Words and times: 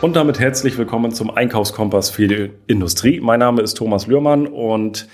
Und 0.00 0.16
damit 0.16 0.40
herzlich 0.40 0.78
willkommen 0.78 1.12
zum 1.12 1.30
Einkaufskompass 1.30 2.08
für 2.08 2.26
die 2.26 2.50
Industrie. 2.66 3.20
Mein 3.20 3.40
Name 3.40 3.60
ist 3.60 3.74
Thomas 3.74 4.06
Lührmann 4.06 4.46
und 4.46 5.06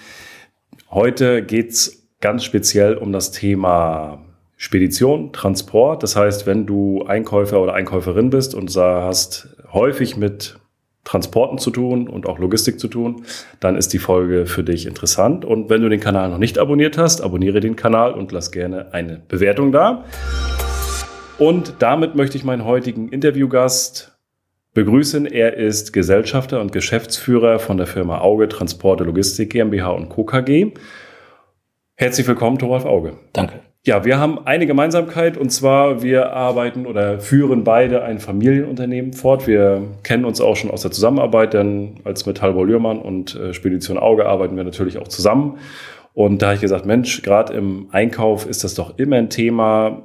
heute 0.93 1.43
geht 1.43 1.71
es 1.71 2.07
ganz 2.21 2.45
speziell 2.45 2.95
um 2.95 3.13
das 3.13 3.33
Thema 3.33 4.25
Spedition, 4.57 5.33
Transport. 5.33 6.05
Das 6.05 6.15
heißt, 6.15 6.47
wenn 6.47 6.67
du 6.67 7.05
Einkäufer 7.05 7.61
oder 7.61 7.75
Einkäuferin 7.75 8.31
bist 8.31 8.55
und 8.55 8.75
hast 8.77 9.49
häufig 9.73 10.17
mit 10.17 10.61
Transporten 11.03 11.59
zu 11.59 11.73
tun 11.73 12.09
und 12.09 12.29
auch 12.29 12.39
Logistik 12.39 12.79
zu 12.79 12.87
tun, 12.87 13.25
dann 13.59 13.75
ist 13.75 13.93
die 13.93 13.99
Folge 13.99 14.47
für 14.47 14.63
dich 14.63 14.87
interessant. 14.87 15.45
Und 15.45 15.69
wenn 15.69 15.83
du 15.83 15.89
den 15.89 16.01
Kanal 16.01 16.31
noch 16.31 16.39
nicht 16.39 16.59
abonniert 16.59 16.97
hast, 16.97 17.23
abonniere 17.23 17.59
den 17.59 17.75
Kanal 17.75 18.13
und 18.13 18.31
lass 18.31 18.53
gerne 18.53 18.95
eine 18.95 19.21
Bewertung 19.27 19.73
da. 19.73 20.05
Und 21.39 21.75
damit 21.81 22.15
möchte 22.15 22.37
ich 22.37 22.45
meinen 22.45 22.65
heutigen 22.65 23.09
Interviewgast 23.09 24.16
begrüßen. 24.77 25.27
Er 25.27 25.57
ist 25.57 25.93
Gesellschafter 25.93 26.61
und 26.61 26.71
Geschäftsführer 26.71 27.59
von 27.59 27.79
der 27.79 27.89
Firma 27.89 28.21
Auge 28.21 28.49
Transporte 28.49 29.03
Logistik 29.03 29.51
GmbH 29.51 29.91
und 29.91 30.11
Co. 30.11 30.25
KG. 30.25 30.73
Herzlich 31.97 32.29
willkommen, 32.29 32.59
Thoralf 32.59 32.85
Auge. 32.85 33.15
Danke. 33.33 33.61
Ja, 33.87 34.05
wir 34.05 34.19
haben 34.19 34.47
eine 34.47 34.67
Gemeinsamkeit 34.67 35.37
und 35.37 35.51
zwar 35.51 36.03
wir 36.03 36.33
arbeiten 36.33 36.87
oder 36.87 37.21
führen 37.21 37.65
beide 37.65 38.03
ein 38.03 38.19
Familienunternehmen 38.19 39.13
fort. 39.13 39.47
Wir 39.47 39.83
kennen 40.03 40.25
uns 40.25 40.41
auch 40.41 40.57
schon 40.57 40.71
aus 40.71 40.83
der 40.83 40.91
Zusammenarbeit, 40.91 41.55
denn 41.55 41.95
als 42.05 42.27
Metallbau 42.27 42.65
Lührmann 42.65 42.99
und 42.99 43.35
äh, 43.35 43.55
Spedition 43.55 43.97
Auge 43.97 44.27
arbeiten 44.27 44.57
wir 44.57 44.65
natürlich 44.65 44.99
auch 44.99 45.09
zusammen. 45.09 45.59
Und 46.13 46.43
da 46.43 46.47
habe 46.47 46.57
ich 46.57 46.61
gesagt, 46.61 46.85
Mensch, 46.85 47.23
gerade 47.23 47.55
im 47.55 47.89
Einkauf 47.93 48.47
ist 48.47 48.65
das 48.65 48.75
doch 48.75 48.99
immer 48.99 49.17
ein 49.17 49.31
Thema. 49.31 50.03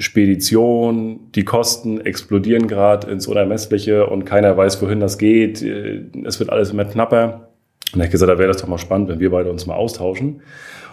Spedition, 0.00 1.30
die 1.34 1.44
Kosten 1.44 2.00
explodieren 2.00 2.68
gerade 2.68 3.10
ins 3.10 3.26
Unermessliche 3.26 4.06
und 4.06 4.24
keiner 4.24 4.56
weiß, 4.56 4.80
wohin 4.80 4.98
das 4.98 5.18
geht. 5.18 5.62
Es 5.62 6.40
wird 6.40 6.50
alles 6.50 6.70
immer 6.70 6.86
knapper. 6.86 7.50
Und 7.92 8.02
ich 8.02 8.10
gesagt, 8.10 8.30
da 8.30 8.38
wäre 8.38 8.48
das 8.48 8.62
doch 8.62 8.68
mal 8.68 8.78
spannend, 8.78 9.10
wenn 9.10 9.20
wir 9.20 9.30
beide 9.30 9.50
uns 9.50 9.66
mal 9.66 9.74
austauschen. 9.74 10.40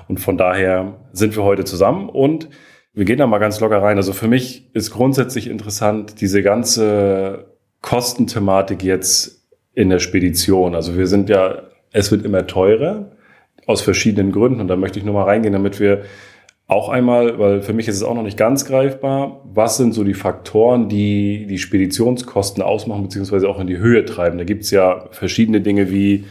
Und 0.09 0.19
von 0.19 0.37
daher 0.37 0.97
sind 1.13 1.35
wir 1.37 1.43
heute 1.43 1.63
zusammen 1.63 2.09
und 2.09 2.49
wir 2.93 3.05
gehen 3.05 3.19
da 3.19 3.27
mal 3.27 3.37
ganz 3.37 3.59
locker 3.61 3.81
rein. 3.81 3.97
Also 3.97 4.11
für 4.11 4.27
mich 4.27 4.69
ist 4.73 4.91
grundsätzlich 4.91 5.47
interessant 5.47 6.19
diese 6.19 6.43
ganze 6.43 7.53
Kostenthematik 7.81 8.83
jetzt 8.83 9.47
in 9.73 9.89
der 9.89 9.99
Spedition. 9.99 10.75
Also 10.75 10.97
wir 10.97 11.07
sind 11.07 11.29
ja, 11.29 11.61
es 11.91 12.11
wird 12.11 12.25
immer 12.25 12.45
teurer 12.45 13.11
aus 13.67 13.81
verschiedenen 13.81 14.33
Gründen 14.33 14.59
und 14.59 14.67
da 14.67 14.75
möchte 14.75 14.99
ich 14.99 15.05
nur 15.05 15.13
mal 15.13 15.23
reingehen, 15.23 15.53
damit 15.53 15.79
wir 15.79 16.03
auch 16.67 16.89
einmal, 16.89 17.39
weil 17.39 17.61
für 17.61 17.71
mich 17.71 17.87
ist 17.87 17.95
es 17.95 18.03
auch 18.03 18.13
noch 18.13 18.23
nicht 18.23 18.37
ganz 18.37 18.65
greifbar, 18.65 19.41
was 19.45 19.77
sind 19.77 19.93
so 19.93 20.03
die 20.03 20.13
Faktoren, 20.13 20.89
die 20.89 21.47
die 21.47 21.59
Speditionskosten 21.59 22.61
ausmachen, 22.61 23.03
beziehungsweise 23.03 23.47
auch 23.47 23.59
in 23.59 23.67
die 23.67 23.77
Höhe 23.77 24.03
treiben. 24.03 24.37
Da 24.37 24.43
gibt 24.43 24.63
es 24.63 24.71
ja 24.71 25.07
verschiedene 25.11 25.61
Dinge 25.61 25.89
wie 25.89 26.25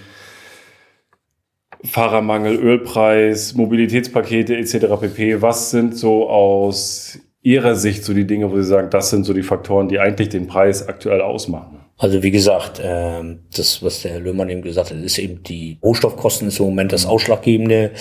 Fahrermangel, 1.85 2.57
Ölpreis, 2.57 3.55
Mobilitätspakete 3.55 4.57
etc. 4.57 4.87
pp. 5.01 5.41
Was 5.41 5.71
sind 5.71 5.97
so 5.97 6.29
aus 6.29 7.19
Ihrer 7.41 7.75
Sicht 7.75 8.05
so 8.05 8.13
die 8.13 8.27
Dinge, 8.27 8.51
wo 8.51 8.57
Sie 8.57 8.65
sagen, 8.65 8.91
das 8.91 9.09
sind 9.09 9.25
so 9.25 9.33
die 9.33 9.43
Faktoren, 9.43 9.89
die 9.89 10.01
eigentlich 10.01 10.29
den 10.29 10.49
Preis 10.49 10.87
aktuell 10.87 11.23
ausmachen? 11.23 11.86
Also 11.99 12.23
wie 12.23 12.31
gesagt, 12.31 12.79
äh, 12.79 13.23
das, 13.57 13.83
was 13.83 14.03
der 14.03 14.13
Herr 14.13 14.21
Löhmann 14.21 14.51
eben 14.51 14.61
gesagt 14.61 14.91
hat, 14.91 14.99
ist 14.99 15.17
eben 15.17 15.43
die 15.43 15.79
Rohstoffkosten 15.83 16.49
ist 16.49 16.59
im 16.59 16.67
Moment 16.67 16.93
das 16.93 17.07
Ausschlaggebende. 17.07 17.93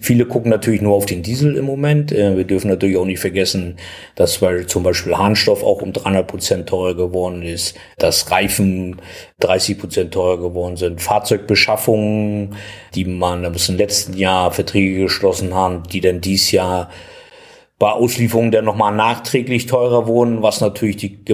Viele 0.00 0.24
gucken 0.24 0.50
natürlich 0.50 0.82
nur 0.82 0.94
auf 0.94 1.04
den 1.04 1.24
Diesel 1.24 1.56
im 1.56 1.64
Moment. 1.64 2.12
Äh, 2.12 2.36
wir 2.36 2.44
dürfen 2.44 2.68
natürlich 2.68 2.96
auch 2.96 3.04
nicht 3.04 3.18
vergessen, 3.18 3.76
dass 4.14 4.40
weil 4.40 4.66
zum 4.66 4.84
Beispiel 4.84 5.16
Harnstoff 5.16 5.64
auch 5.64 5.82
um 5.82 5.92
300 5.92 6.28
Prozent 6.28 6.68
teurer 6.68 6.94
geworden 6.94 7.42
ist, 7.42 7.76
dass 7.98 8.30
Reifen 8.30 9.02
30 9.40 9.78
Prozent 9.78 10.14
teurer 10.14 10.38
geworden 10.38 10.76
sind, 10.76 11.00
Fahrzeugbeschaffungen, 11.00 12.54
die 12.94 13.04
man 13.04 13.42
im 13.42 13.76
letzten 13.76 14.16
Jahr 14.16 14.52
Verträge 14.52 15.00
geschlossen 15.00 15.54
haben, 15.54 15.82
die 15.90 16.00
dann 16.00 16.20
dies 16.20 16.52
Jahr 16.52 16.88
bei 17.80 17.90
Auslieferungen 17.90 18.52
dann 18.52 18.66
nochmal 18.66 18.94
nachträglich 18.94 19.66
teurer 19.66 20.06
wurden, 20.06 20.40
was 20.40 20.60
natürlich 20.60 20.98
die 20.98 21.24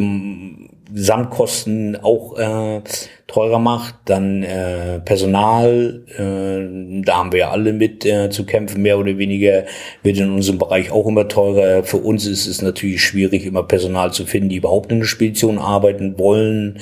Gesamtkosten 0.97 1.95
auch 1.97 2.39
äh, 2.39 2.81
teurer 3.27 3.59
macht. 3.59 3.97
Dann 4.07 4.43
äh, 4.43 4.99
Personal, 5.01 6.03
äh, 6.09 7.03
da 7.05 7.19
haben 7.19 7.33
wir 7.33 7.41
ja 7.41 7.51
alle 7.51 7.75
mit 7.75 8.07
äh, 8.07 8.31
zu 8.31 8.47
kämpfen, 8.47 8.81
mehr 8.81 8.99
oder 8.99 9.19
weniger 9.19 9.65
wird 10.03 10.17
in 10.17 10.31
unserem 10.31 10.59
Bereich 10.59 10.91
auch 10.91 11.07
immer 11.07 11.29
teurer. 11.29 11.85
Für 11.85 11.99
uns 11.99 12.27
ist 12.27 12.47
es 12.47 12.63
natürlich 12.63 13.03
schwierig, 13.03 13.45
immer 13.45 13.63
Personal 13.63 14.15
zu 14.15 14.25
finden, 14.25 14.49
die 14.49 14.57
überhaupt 14.57 14.91
in 14.91 15.01
der 15.01 15.07
Spedition 15.07 15.59
arbeiten 15.59 16.19
wollen, 16.19 16.79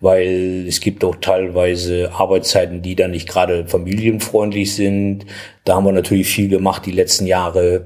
weil 0.00 0.64
es 0.66 0.80
gibt 0.80 1.04
auch 1.04 1.16
teilweise 1.16 2.10
Arbeitszeiten, 2.12 2.80
die 2.80 2.96
dann 2.96 3.10
nicht 3.10 3.28
gerade 3.28 3.66
familienfreundlich 3.66 4.74
sind. 4.74 5.26
Da 5.64 5.76
haben 5.76 5.84
wir 5.84 5.92
natürlich 5.92 6.28
viel 6.28 6.48
gemacht 6.48 6.86
die 6.86 6.92
letzten 6.92 7.26
Jahre 7.26 7.84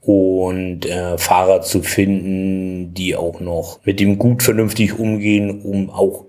und 0.00 0.86
äh, 0.86 1.18
Fahrer 1.18 1.62
zu 1.62 1.82
finden, 1.82 2.94
die 2.94 3.16
auch 3.16 3.40
noch 3.40 3.80
mit 3.84 4.00
dem 4.00 4.18
gut 4.18 4.42
vernünftig 4.42 4.98
umgehen, 4.98 5.60
um 5.62 5.90
auch 5.90 6.24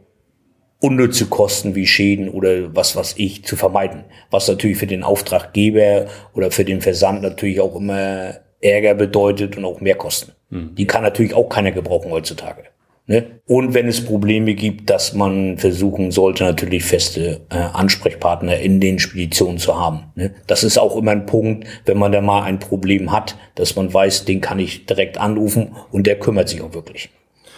unnütze 0.80 1.26
Kosten 1.28 1.76
wie 1.76 1.86
Schäden 1.86 2.30
oder 2.30 2.76
was 2.76 2.96
was 2.96 3.16
ich 3.18 3.44
zu 3.44 3.56
vermeiden. 3.56 4.06
Was 4.32 4.48
natürlich 4.48 4.78
für 4.78 4.88
den 4.88 5.04
Auftraggeber 5.04 6.08
oder 6.34 6.52
für 6.52 6.66
den 6.66 6.82
Versand 6.82 7.22
natürlich 7.22 7.60
auch 7.60 7.76
immer 7.76 8.36
Ärger 8.62 8.94
bedeutet 8.94 9.58
und 9.58 9.66
auch 9.66 9.82
Mehrkosten. 9.82 10.34
Mhm. 10.50 10.76
Die 10.76 10.88
kann 10.88 11.04
natürlich 11.04 11.34
auch 11.34 11.50
keiner 11.50 11.72
gebrauchen 11.72 12.12
heutzutage. 12.12 12.64
Ne? 13.10 13.42
Und 13.48 13.74
wenn 13.74 13.88
es 13.88 14.06
Probleme 14.06 14.54
gibt, 14.54 14.92
dass 14.92 15.16
man 15.16 15.58
versuchen 15.58 16.12
sollte, 16.12 16.44
natürlich 16.44 16.84
feste 16.84 17.42
äh, 17.50 17.56
Ansprechpartner 17.56 18.60
in 18.60 18.80
den 18.80 19.00
Speditionen 19.00 19.58
zu 19.58 19.80
haben. 19.80 20.12
Ne? 20.14 20.36
Das 20.46 20.64
ist 20.64 20.78
auch 20.78 20.96
immer 20.96 21.10
ein 21.10 21.26
Punkt, 21.26 21.66
wenn 21.86 21.98
man 21.98 22.12
da 22.12 22.22
mal 22.22 22.44
ein 22.44 22.60
Problem 22.60 23.12
hat, 23.12 23.36
dass 23.56 23.76
man 23.76 23.92
weiß, 23.92 24.26
den 24.26 24.42
kann 24.42 24.60
ich 24.60 24.86
direkt 24.86 25.18
anrufen 25.18 25.76
und 25.92 26.06
der 26.06 26.20
kümmert 26.20 26.50
sich 26.50 26.62
auch 26.62 26.76
wirklich. 26.76 27.10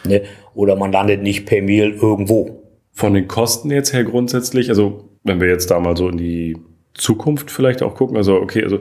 Ne? 0.06 0.22
Oder 0.56 0.78
man 0.78 0.94
landet 0.94 1.22
nicht 1.22 1.46
per 1.46 1.62
Mail 1.62 1.98
irgendwo. 2.02 2.64
Von 2.94 3.14
den 3.14 3.28
Kosten 3.28 3.72
jetzt 3.72 3.92
her 3.92 4.06
grundsätzlich, 4.06 4.70
also 4.70 5.10
wenn 5.26 5.42
wir 5.42 5.50
jetzt 5.50 5.70
da 5.70 5.82
mal 5.82 5.98
so 5.98 6.08
in 6.08 6.18
die 6.18 6.56
Zukunft 6.94 7.52
vielleicht 7.52 7.84
auch 7.84 7.96
gucken, 7.96 8.16
also 8.16 8.36
okay, 8.38 8.64
also 8.64 8.80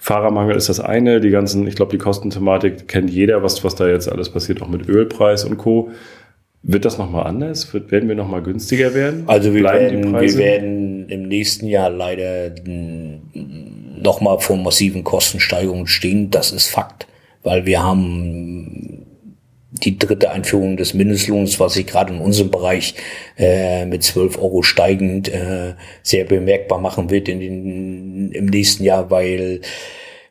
Fahrermangel 0.00 0.56
ist 0.56 0.68
das 0.68 0.78
eine, 0.78 1.20
die 1.20 1.30
ganzen, 1.30 1.66
ich 1.66 1.74
glaube, 1.74 1.90
die 1.90 1.98
Kostenthematik 1.98 2.86
kennt 2.86 3.10
jeder, 3.10 3.42
was, 3.42 3.62
was 3.64 3.74
da 3.74 3.88
jetzt 3.88 4.10
alles 4.10 4.30
passiert, 4.30 4.62
auch 4.62 4.68
mit 4.68 4.88
Ölpreis 4.88 5.44
und 5.44 5.58
Co. 5.58 5.90
Wird 6.62 6.84
das 6.84 6.98
nochmal 6.98 7.26
anders? 7.26 7.72
Wird, 7.74 7.90
werden 7.90 8.08
wir 8.08 8.16
nochmal 8.16 8.42
günstiger 8.42 8.94
werden? 8.94 9.24
Also 9.26 9.54
wir 9.54 9.64
werden, 9.64 10.12
wir 10.12 10.36
werden 10.36 11.08
im 11.08 11.22
nächsten 11.28 11.66
Jahr 11.66 11.90
leider 11.90 12.52
nochmal 13.34 14.38
vor 14.38 14.56
massiven 14.56 15.04
Kostensteigerungen 15.04 15.86
stehen. 15.86 16.30
Das 16.30 16.52
ist 16.52 16.68
Fakt. 16.68 17.06
Weil 17.42 17.66
wir 17.66 17.82
haben 17.82 18.97
die 19.84 19.98
dritte 19.98 20.30
Einführung 20.30 20.76
des 20.76 20.94
Mindestlohns, 20.94 21.58
was 21.60 21.74
sich 21.74 21.86
gerade 21.86 22.12
in 22.12 22.20
unserem 22.20 22.50
Bereich 22.50 22.94
äh, 23.38 23.84
mit 23.86 24.02
12 24.02 24.38
Euro 24.38 24.62
steigend 24.62 25.28
äh, 25.28 25.74
sehr 26.02 26.24
bemerkbar 26.24 26.80
machen 26.80 27.10
wird 27.10 27.28
in 27.28 27.40
den, 27.40 28.32
im 28.32 28.46
nächsten 28.46 28.84
Jahr, 28.84 29.10
weil 29.10 29.60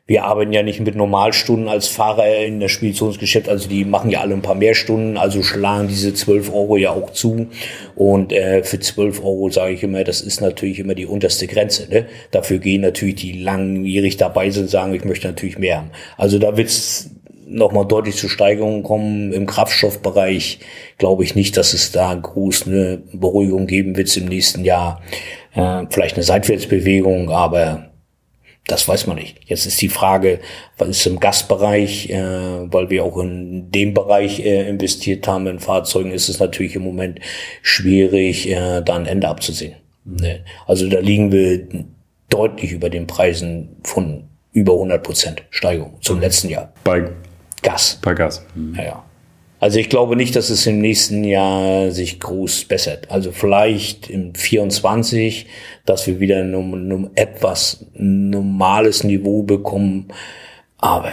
wir 0.07 0.23
arbeiten 0.23 0.53
ja 0.53 0.63
nicht 0.63 0.79
mit 0.79 0.95
Normalstunden 0.95 1.67
als 1.67 1.89
Fahrer 1.89 2.37
in 2.37 2.61
der 2.61 2.69
Speditionsgeschäft, 2.69 3.49
also 3.49 3.67
die 3.67 3.83
machen 3.83 4.09
ja 4.09 4.21
alle 4.21 4.33
ein 4.33 4.41
paar 4.41 4.55
mehr 4.55 4.73
Stunden, 4.73 5.17
also 5.17 5.43
schlagen 5.43 5.89
diese 5.89 6.13
12 6.13 6.53
Euro 6.53 6.77
ja 6.77 6.91
auch 6.91 7.11
zu. 7.11 7.47
Und 7.93 8.31
äh, 8.31 8.63
für 8.63 8.79
12 8.79 9.19
Euro 9.19 9.49
sage 9.49 9.73
ich 9.73 9.83
immer, 9.83 10.05
das 10.05 10.21
ist 10.21 10.39
natürlich 10.39 10.79
immer 10.79 10.95
die 10.95 11.05
unterste 11.05 11.45
Grenze. 11.45 11.89
Ne? 11.89 12.05
Dafür 12.31 12.59
gehen 12.59 12.81
natürlich 12.81 13.15
die 13.15 13.33
langjährig 13.33 14.15
dabei 14.15 14.49
sind, 14.49 14.69
sagen, 14.69 14.93
ich 14.93 15.03
möchte 15.03 15.27
natürlich 15.27 15.59
mehr 15.59 15.79
haben. 15.79 15.91
Also 16.15 16.39
da 16.39 16.55
wird's 16.55 17.11
nochmal 17.47 17.85
deutlich 17.85 18.15
zu 18.15 18.29
Steigerungen 18.29 18.83
kommen. 18.83 19.33
Im 19.33 19.45
Kraftstoffbereich 19.45 20.59
glaube 20.97 21.23
ich 21.23 21.35
nicht, 21.35 21.57
dass 21.57 21.73
es 21.73 21.91
da 21.91 22.13
groß 22.13 22.67
eine 22.67 23.01
Beruhigung 23.13 23.67
geben 23.67 23.95
wird 23.95 24.15
im 24.17 24.25
nächsten 24.25 24.65
Jahr. 24.65 25.01
Äh, 25.53 25.85
vielleicht 25.89 26.15
eine 26.15 26.23
Seitwärtsbewegung, 26.23 27.29
aber 27.29 27.89
das 28.67 28.87
weiß 28.87 29.07
man 29.07 29.15
nicht. 29.15 29.39
Jetzt 29.45 29.65
ist 29.65 29.81
die 29.81 29.89
Frage, 29.89 30.39
was 30.77 30.89
ist 30.89 31.07
im 31.07 31.19
Gasbereich, 31.19 32.09
äh, 32.09 32.71
weil 32.71 32.89
wir 32.89 33.05
auch 33.05 33.17
in 33.17 33.71
dem 33.71 33.93
Bereich 33.93 34.41
äh, 34.41 34.67
investiert 34.67 35.27
haben 35.27 35.47
in 35.47 35.59
Fahrzeugen, 35.59 36.11
ist 36.11 36.27
es 36.27 36.39
natürlich 36.39 36.75
im 36.75 36.83
Moment 36.83 37.19
schwierig, 37.61 38.49
äh, 38.49 38.81
da 38.81 38.95
ein 38.95 39.05
Ende 39.05 39.29
abzusehen. 39.29 39.75
Ne? 40.03 40.43
Also 40.65 40.87
da 40.89 40.99
liegen 40.99 41.31
wir 41.31 41.65
deutlich 42.29 42.73
über 42.73 42.89
den 42.89 43.07
Preisen 43.07 43.77
von 43.83 44.25
über 44.51 44.73
100 44.73 45.01
Prozent 45.01 45.43
Steigerung 45.49 45.97
zum 46.01 46.19
letzten 46.19 46.49
Jahr. 46.49 46.73
Bei 46.83 47.09
Gas. 47.61 47.99
Bei 48.01 48.13
Gas. 48.13 48.45
Mhm. 48.55 48.75
Ja, 48.75 48.83
ja. 48.83 49.03
Also 49.59 49.79
ich 49.79 49.89
glaube 49.89 50.15
nicht, 50.15 50.35
dass 50.35 50.51
es 50.51 50.67
im 50.67 50.79
nächsten 50.79 51.23
Jahr 51.23 51.89
sich 51.91 52.19
groß 52.19 52.65
bessert. 52.65 53.09
Also 53.09 53.31
vielleicht 53.31 54.07
im 54.09 54.35
24, 54.35 55.47
dass 55.85 56.05
wir 56.05 56.19
wieder 56.19 56.37
ein, 56.37 56.53
ein 56.53 57.09
etwas 57.15 57.85
normales 57.93 59.03
Niveau 59.03 59.41
bekommen. 59.41 60.09
Aber 60.77 61.11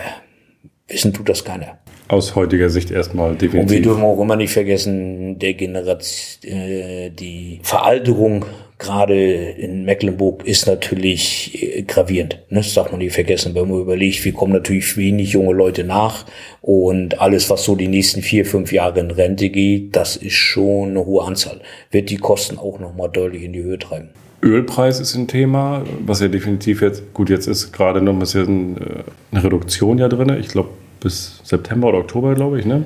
wissen 0.88 1.14
tut 1.14 1.28
das 1.30 1.42
keiner. 1.42 1.78
Aus 2.08 2.34
heutiger 2.34 2.68
Sicht 2.68 2.90
erstmal 2.90 3.34
definitiv. 3.34 3.60
Und 3.62 3.70
wir 3.70 3.80
dürfen 3.80 4.02
auch 4.02 4.20
immer 4.20 4.36
nicht 4.36 4.52
vergessen, 4.52 5.38
der 5.38 5.54
Generation, 5.54 6.52
äh, 6.52 7.10
die 7.10 7.60
Veralterung 7.62 8.44
gerade 8.78 9.14
in 9.14 9.84
Mecklenburg 9.84 10.44
ist 10.46 10.66
natürlich 10.66 11.62
äh, 11.62 11.82
gravierend. 11.82 12.40
Ne? 12.48 12.58
Das 12.58 12.74
darf 12.74 12.90
man 12.90 12.98
nicht 12.98 13.14
vergessen, 13.14 13.54
wenn 13.54 13.68
man 13.68 13.80
überlegt, 13.80 14.24
wir 14.24 14.32
kommen 14.32 14.52
natürlich 14.52 14.96
wenig 14.96 15.30
junge 15.32 15.54
Leute 15.54 15.84
nach 15.84 16.24
und 16.60 17.20
alles, 17.20 17.50
was 17.50 17.64
so 17.64 17.76
die 17.76 17.88
nächsten 17.88 18.22
vier, 18.22 18.44
fünf 18.44 18.72
Jahre 18.72 19.00
in 19.00 19.10
Rente 19.10 19.50
geht, 19.50 19.94
das 19.96 20.16
ist 20.16 20.34
schon 20.34 20.90
eine 20.90 21.04
hohe 21.04 21.24
Anzahl. 21.24 21.60
Wird 21.90 22.10
die 22.10 22.16
Kosten 22.16 22.58
auch 22.58 22.78
nochmal 22.78 23.10
deutlich 23.10 23.44
in 23.44 23.52
die 23.52 23.62
Höhe 23.62 23.78
treiben. 23.78 24.10
Ölpreis 24.42 25.00
ist 25.00 25.14
ein 25.14 25.26
Thema, 25.26 25.84
was 26.04 26.20
ja 26.20 26.28
definitiv 26.28 26.82
jetzt, 26.82 27.14
gut, 27.14 27.30
jetzt 27.30 27.46
ist 27.46 27.72
gerade 27.72 28.02
noch 28.02 28.12
ein 28.12 28.18
bisschen 28.18 28.76
äh, 28.76 29.02
eine 29.32 29.44
Reduktion 29.44 29.98
ja 29.98 30.08
drin. 30.08 30.36
Ich 30.38 30.48
glaube, 30.48 30.68
bis 31.00 31.40
September 31.44 31.88
oder 31.88 31.98
Oktober, 31.98 32.34
glaube 32.34 32.58
ich, 32.58 32.66
ne? 32.66 32.84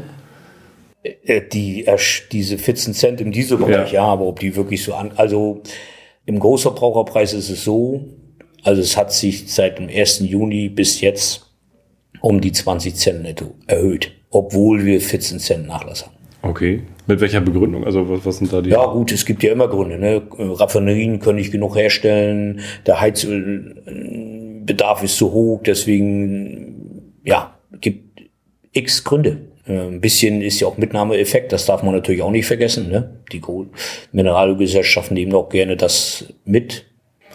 Äh, 1.25 1.43
die, 1.53 1.87
diese 2.33 2.59
14 2.59 2.95
Cent 2.95 3.21
im 3.21 3.33
Dieselbereich, 3.33 3.93
ja. 3.93 4.03
ja, 4.03 4.05
aber 4.05 4.27
ob 4.27 4.41
die 4.41 4.55
wirklich 4.57 4.83
so 4.83 4.95
an, 4.95 5.13
also 5.17 5.63
im 6.27 6.39
Großverbraucherpreis 6.39 7.33
ist 7.33 7.51
es 7.51 7.65
so, 7.65 8.05
also 8.63 8.81
es 8.81 8.97
hat 8.97 9.13
sich 9.13 9.53
seit 9.53 9.79
dem 9.79 9.89
1. 9.89 10.21
Juni 10.21 10.69
bis 10.69 11.01
jetzt 11.01 11.47
um 12.21 12.41
die 12.41 12.53
20 12.53 12.95
Cent 12.95 13.23
netto 13.23 13.55
erhöht, 13.67 14.13
obwohl 14.31 14.85
wir 14.85 15.01
14 15.01 15.39
Cent 15.39 15.67
Nachlass 15.67 16.05
haben. 16.05 16.15
Okay. 16.43 16.83
Mit 17.07 17.21
welcher 17.21 17.41
Begründung? 17.41 17.85
Also 17.85 18.09
was, 18.09 18.27
was 18.27 18.39
sind 18.39 18.53
da 18.53 18.61
die? 18.61 18.71
Ja 18.71 18.87
gut, 18.87 19.13
es 19.13 19.25
gibt 19.25 19.43
ja 19.43 19.53
immer 19.53 19.69
Gründe. 19.69 19.99
Ne? 19.99 20.23
Raffinerien 20.39 21.21
können 21.21 21.39
nicht 21.39 21.53
genug 21.53 21.77
herstellen, 21.77 22.61
der 22.87 23.01
Heizölbedarf 23.01 25.03
ist 25.03 25.17
zu 25.17 25.33
hoch, 25.33 25.63
deswegen 25.65 27.15
ja, 27.25 27.55
gibt 27.81 28.21
x 28.73 29.05
Gründe. 29.05 29.48
Ein 29.69 30.01
bisschen 30.01 30.41
ist 30.41 30.61
ja 30.61 30.67
auch 30.67 30.79
Mitnahmeeffekt, 30.79 31.53
das 31.53 31.67
darf 31.67 31.83
man 31.83 31.95
natürlich 31.95 32.23
auch 32.23 32.31
nicht 32.31 32.47
vergessen. 32.47 32.89
Ne? 32.89 33.11
Die 33.33 33.43
Mineralgesellschaften 34.13 35.15
nehmen 35.15 35.35
auch 35.35 35.51
gerne 35.51 35.77
das 35.77 36.25
mit. 36.45 36.87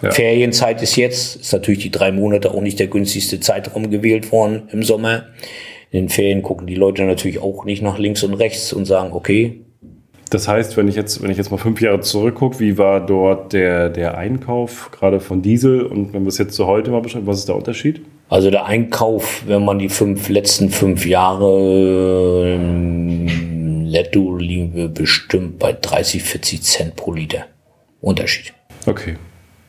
Ja. 0.02 0.12
Ferienzeit 0.12 0.82
ist 0.82 0.96
jetzt, 0.96 1.38
ist 1.38 1.54
natürlich 1.54 1.82
die 1.82 1.92
drei 1.92 2.12
Monate 2.12 2.52
auch 2.52 2.62
nicht 2.62 2.80
der 2.80 2.88
günstigste 2.88 3.40
Zeitraum 3.40 3.92
gewählt 3.92 4.32
worden 4.32 4.64
im 4.72 4.84
Sommer. 4.84 5.28
In 5.92 6.06
den 6.06 6.10
Ferien 6.10 6.42
gucken 6.42 6.66
die 6.66 6.76
Leute 6.76 7.04
natürlich 7.04 7.40
auch 7.40 7.66
nicht 7.66 7.84
nach 7.84 8.00
links 8.00 8.24
und 8.24 8.34
rechts 8.34 8.74
und 8.74 8.86
sagen, 8.86 9.14
okay. 9.14 9.62
Das 10.32 10.48
heißt, 10.48 10.76
wenn 10.76 10.88
ich 10.88 10.96
jetzt, 10.96 11.22
wenn 11.22 11.30
ich 11.30 11.38
jetzt 11.38 11.52
mal 11.52 11.58
fünf 11.58 11.80
Jahre 11.80 12.00
zurückgucke, 12.00 12.60
wie 12.60 12.80
war 12.80 13.06
dort 13.06 13.54
der, 13.54 13.90
der 13.90 14.18
Einkauf 14.18 14.90
gerade 14.92 15.20
von 15.20 15.44
Diesel 15.44 15.84
und 15.84 16.14
wenn 16.14 16.24
wir 16.24 16.30
es 16.30 16.40
jetzt 16.40 16.56
zu 16.56 16.66
heute 16.66 16.90
mal 16.90 17.02
beschreiben, 17.02 17.28
was 17.28 17.38
ist 17.38 17.48
der 17.48 17.56
Unterschied? 17.56 18.02
Also 18.30 18.50
der 18.50 18.66
Einkauf, 18.66 19.44
wenn 19.46 19.64
man 19.64 19.80
die 19.80 19.90
fünf 19.90 20.30
letzten 20.30 20.70
fünf 20.70 21.06
Jahre 21.06 22.56
ähm, 22.56 23.90
netto 23.90 24.36
liegen 24.38 24.74
wir 24.74 24.88
bestimmt 24.88 25.60
bei 25.60 25.74
30, 25.74 26.24
40 26.24 26.62
Cent 26.62 26.96
pro 26.96 27.14
Liter. 27.14 27.46
Unterschied. 28.02 28.54
Okay. 28.86 29.16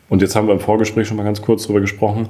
Und 0.09 0.23
jetzt 0.23 0.35
haben 0.35 0.47
wir 0.47 0.55
im 0.55 0.61
Vorgespräch 0.61 1.07
schon 1.07 1.17
mal 1.17 1.25
ganz 1.25 1.43
kurz 1.43 1.67
drüber 1.67 1.81
gesprochen 1.81 2.29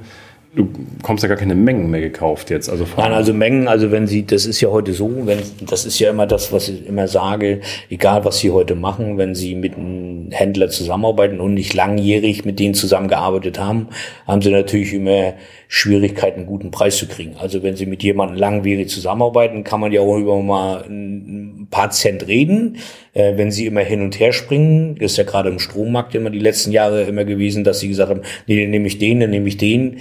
du 0.55 0.69
kommst 1.03 1.23
ja 1.23 1.29
gar 1.29 1.37
keine 1.37 1.55
Mengen 1.55 1.91
mehr 1.91 2.00
gekauft 2.00 2.50
jetzt. 2.50 2.69
Also 2.69 2.87
Nein, 2.97 3.12
also 3.12 3.35
Mengen, 3.35 3.69
also 3.69 3.91
wenn 3.91 4.06
Sie, 4.06 4.25
das 4.25 4.47
ist 4.47 4.61
ja 4.61 4.71
heute 4.71 4.93
so, 4.93 5.11
wenn, 5.25 5.38
das 5.62 5.85
ist 5.85 5.99
ja 5.99 6.11
immer 6.11 6.26
das, 6.26 6.53
was 6.53 6.69
ich 6.69 6.87
immer 6.87 7.09
sage, 7.09 7.61
egal 7.91 8.25
was 8.25 8.38
Sie 8.38 8.50
heute 8.50 8.75
machen, 8.75 9.19
wenn 9.19 9.35
Sie 9.35 9.55
mit 9.55 9.76
einem 9.76 10.31
Händler 10.31 10.69
zusammenarbeiten 10.69 11.41
und 11.41 11.55
nicht 11.55 11.75
langjährig 11.75 12.44
mit 12.44 12.59
denen 12.59 12.75
zusammengearbeitet 12.75 13.59
haben, 13.59 13.88
haben 14.26 14.43
Sie 14.43 14.50
natürlich 14.50 14.94
immer 14.94 15.35
Schwierigkeiten, 15.76 16.41
einen 16.41 16.47
guten 16.47 16.71
Preis 16.71 16.99
zu 16.99 17.09
kriegen. 17.09 17.35
Also 17.37 17.65
wenn 17.65 17.75
Sie 17.75 17.87
mit 17.87 18.05
jemandem 18.05 18.38
langwierig 18.38 18.88
zusammenarbeiten, 18.91 19.65
kann 19.65 19.81
man 19.81 19.91
ja 19.91 20.03
auch 20.03 20.17
über 20.17 20.41
mal 20.41 20.85
ein 20.88 21.67
paar 21.69 21.91
Cent 21.91 22.29
reden. 22.29 22.76
Äh, 23.12 23.37
wenn 23.37 23.50
Sie 23.50 23.67
immer 23.67 23.81
hin 23.81 24.00
und 24.00 24.21
her 24.21 24.32
springen, 24.32 24.97
ist 24.99 25.17
ja 25.17 25.25
gerade 25.25 25.49
im 25.49 25.59
Strommarkt 25.59 26.15
immer 26.15 26.31
die 26.31 26.38
letzten 26.38 26.71
Jahre 26.71 27.03
immer 27.03 27.25
gewesen, 27.25 27.65
dass 27.65 27.81
Sie 27.81 27.88
gesagt 27.88 28.09
haben, 28.09 28.23
nee, 28.47 28.61
dann 28.61 28.71
nehme 28.71 28.87
ich 28.87 28.99
den, 28.99 29.19
dann 29.19 29.31
nehme 29.31 29.49
ich 29.49 29.56
den 29.56 29.99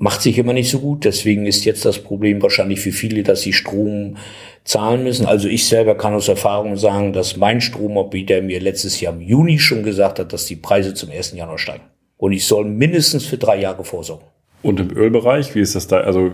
macht 0.00 0.22
sich 0.22 0.38
immer 0.38 0.54
nicht 0.54 0.70
so 0.70 0.80
gut. 0.80 1.04
Deswegen 1.04 1.44
ist 1.44 1.66
jetzt 1.66 1.84
das 1.84 1.98
Problem 1.98 2.40
wahrscheinlich 2.42 2.80
für 2.80 2.90
viele, 2.90 3.22
dass 3.22 3.42
sie 3.42 3.52
Strom 3.52 4.16
zahlen 4.64 5.04
müssen. 5.04 5.26
Also 5.26 5.46
ich 5.46 5.66
selber 5.66 5.94
kann 5.94 6.14
aus 6.14 6.26
Erfahrung 6.26 6.78
sagen, 6.78 7.12
dass 7.12 7.36
mein 7.36 7.60
Stromanbieter 7.60 8.40
mir 8.40 8.60
letztes 8.60 8.98
Jahr 8.98 9.12
im 9.12 9.20
Juni 9.20 9.58
schon 9.58 9.82
gesagt 9.82 10.18
hat, 10.18 10.32
dass 10.32 10.46
die 10.46 10.56
Preise 10.56 10.94
zum 10.94 11.10
1. 11.10 11.34
Januar 11.34 11.58
steigen. 11.58 11.84
Und 12.16 12.32
ich 12.32 12.46
soll 12.46 12.64
mindestens 12.64 13.26
für 13.26 13.36
drei 13.36 13.60
Jahre 13.60 13.84
vorsorgen. 13.84 14.26
Und 14.62 14.80
im 14.80 14.96
Ölbereich, 14.96 15.54
wie 15.54 15.60
ist 15.60 15.74
das 15.74 15.86
da? 15.86 16.00
Also 16.00 16.30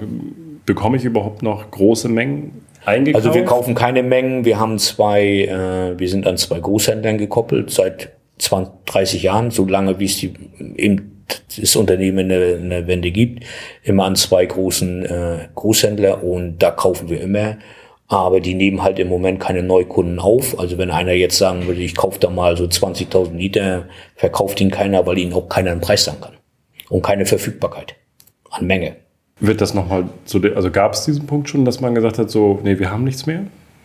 bekomme 0.64 0.96
ich 0.96 1.04
überhaupt 1.04 1.42
noch 1.42 1.70
große 1.70 2.08
Mengen 2.08 2.62
eingekauft? 2.84 3.24
Also 3.24 3.38
wir 3.38 3.44
kaufen 3.44 3.74
keine 3.74 4.02
Mengen. 4.02 4.44
Wir 4.44 4.58
haben 4.58 4.78
zwei, 4.78 5.22
äh, 5.22 5.98
wir 5.98 6.08
sind 6.08 6.26
an 6.26 6.36
zwei 6.36 6.58
Großhändlern 6.58 7.18
gekoppelt 7.18 7.70
seit 7.70 8.12
20, 8.38 8.72
30 8.86 9.22
Jahren, 9.22 9.50
so 9.50 9.64
lange 9.64 9.98
wie 9.98 10.04
es 10.04 10.18
die 10.18 10.34
eben 10.76 11.24
das 11.58 11.74
Unternehmen 11.74 12.30
eine, 12.30 12.58
eine 12.60 12.86
Wende 12.86 13.10
gibt, 13.10 13.44
immer 13.82 14.04
an 14.04 14.14
zwei 14.14 14.44
großen 14.46 15.06
äh, 15.06 15.38
Großhändler 15.54 16.22
und 16.22 16.58
da 16.58 16.70
kaufen 16.70 17.08
wir 17.08 17.20
immer. 17.20 17.56
Aber 18.08 18.38
die 18.38 18.54
nehmen 18.54 18.84
halt 18.84 19.00
im 19.00 19.08
Moment 19.08 19.40
keine 19.40 19.64
Neukunden 19.64 20.20
auf. 20.20 20.60
Also 20.60 20.78
wenn 20.78 20.92
einer 20.92 21.12
jetzt 21.12 21.38
sagen 21.38 21.66
würde, 21.66 21.80
ich 21.80 21.96
kaufe 21.96 22.20
da 22.20 22.30
mal 22.30 22.56
so 22.56 22.64
20.000 22.64 23.34
Liter, 23.34 23.86
verkauft 24.14 24.60
ihn 24.60 24.70
keiner, 24.70 25.04
weil 25.06 25.18
ihnen 25.18 25.32
auch 25.32 25.48
keiner 25.48 25.72
einen 25.72 25.80
Preis 25.80 26.04
sagen 26.04 26.20
kann. 26.20 26.34
Und 26.88 27.02
keine 27.02 27.26
Verfügbarkeit 27.26 27.96
an 28.58 28.66
Menge. 28.66 28.96
Wird 29.40 29.60
das 29.60 29.74
nochmal 29.74 30.08
so, 30.24 30.40
also 30.54 30.70
gab 30.70 30.94
es 30.94 31.04
diesen 31.04 31.26
Punkt 31.26 31.48
schon, 31.48 31.64
dass 31.64 31.80
man 31.80 31.94
gesagt 31.94 32.18
hat, 32.18 32.30
so, 32.30 32.60
nee, 32.62 32.78
wir 32.78 32.90
haben 32.90 33.04
nichts 33.04 33.26
mehr? 33.26 33.42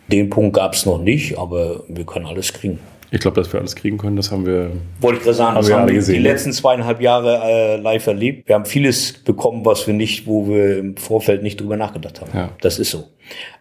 Den 0.08 0.30
Punkt 0.30 0.56
gab 0.56 0.72
es 0.72 0.86
noch 0.86 0.98
nicht, 0.98 1.38
aber 1.38 1.84
wir 1.88 2.04
können 2.04 2.26
alles 2.26 2.52
kriegen. 2.52 2.78
Ich 3.10 3.20
glaube, 3.20 3.38
dass 3.38 3.52
wir 3.52 3.60
alles 3.60 3.76
kriegen 3.76 3.98
können, 3.98 4.16
das 4.16 4.30
haben 4.30 4.46
wir. 4.46 4.70
Wollte 5.00 5.18
ich 5.18 5.24
gerade 5.24 5.36
sagen, 5.36 5.56
haben 5.56 5.62
das 5.62 5.72
haben 5.72 5.86
wir 5.86 5.94
gesehen, 5.94 6.14
die 6.14 6.20
letzten 6.22 6.52
zweieinhalb 6.52 7.02
Jahre 7.02 7.42
äh, 7.44 7.76
live 7.76 8.06
erlebt. 8.06 8.48
Wir 8.48 8.54
haben 8.54 8.64
vieles 8.64 9.12
bekommen, 9.12 9.66
was 9.66 9.86
wir 9.86 9.92
nicht, 9.92 10.26
wo 10.26 10.48
wir 10.48 10.78
im 10.78 10.96
Vorfeld 10.96 11.42
nicht 11.42 11.60
drüber 11.60 11.76
nachgedacht 11.76 12.22
haben. 12.22 12.30
Ja. 12.32 12.48
Das 12.62 12.78
ist 12.78 12.90
so. 12.90 13.04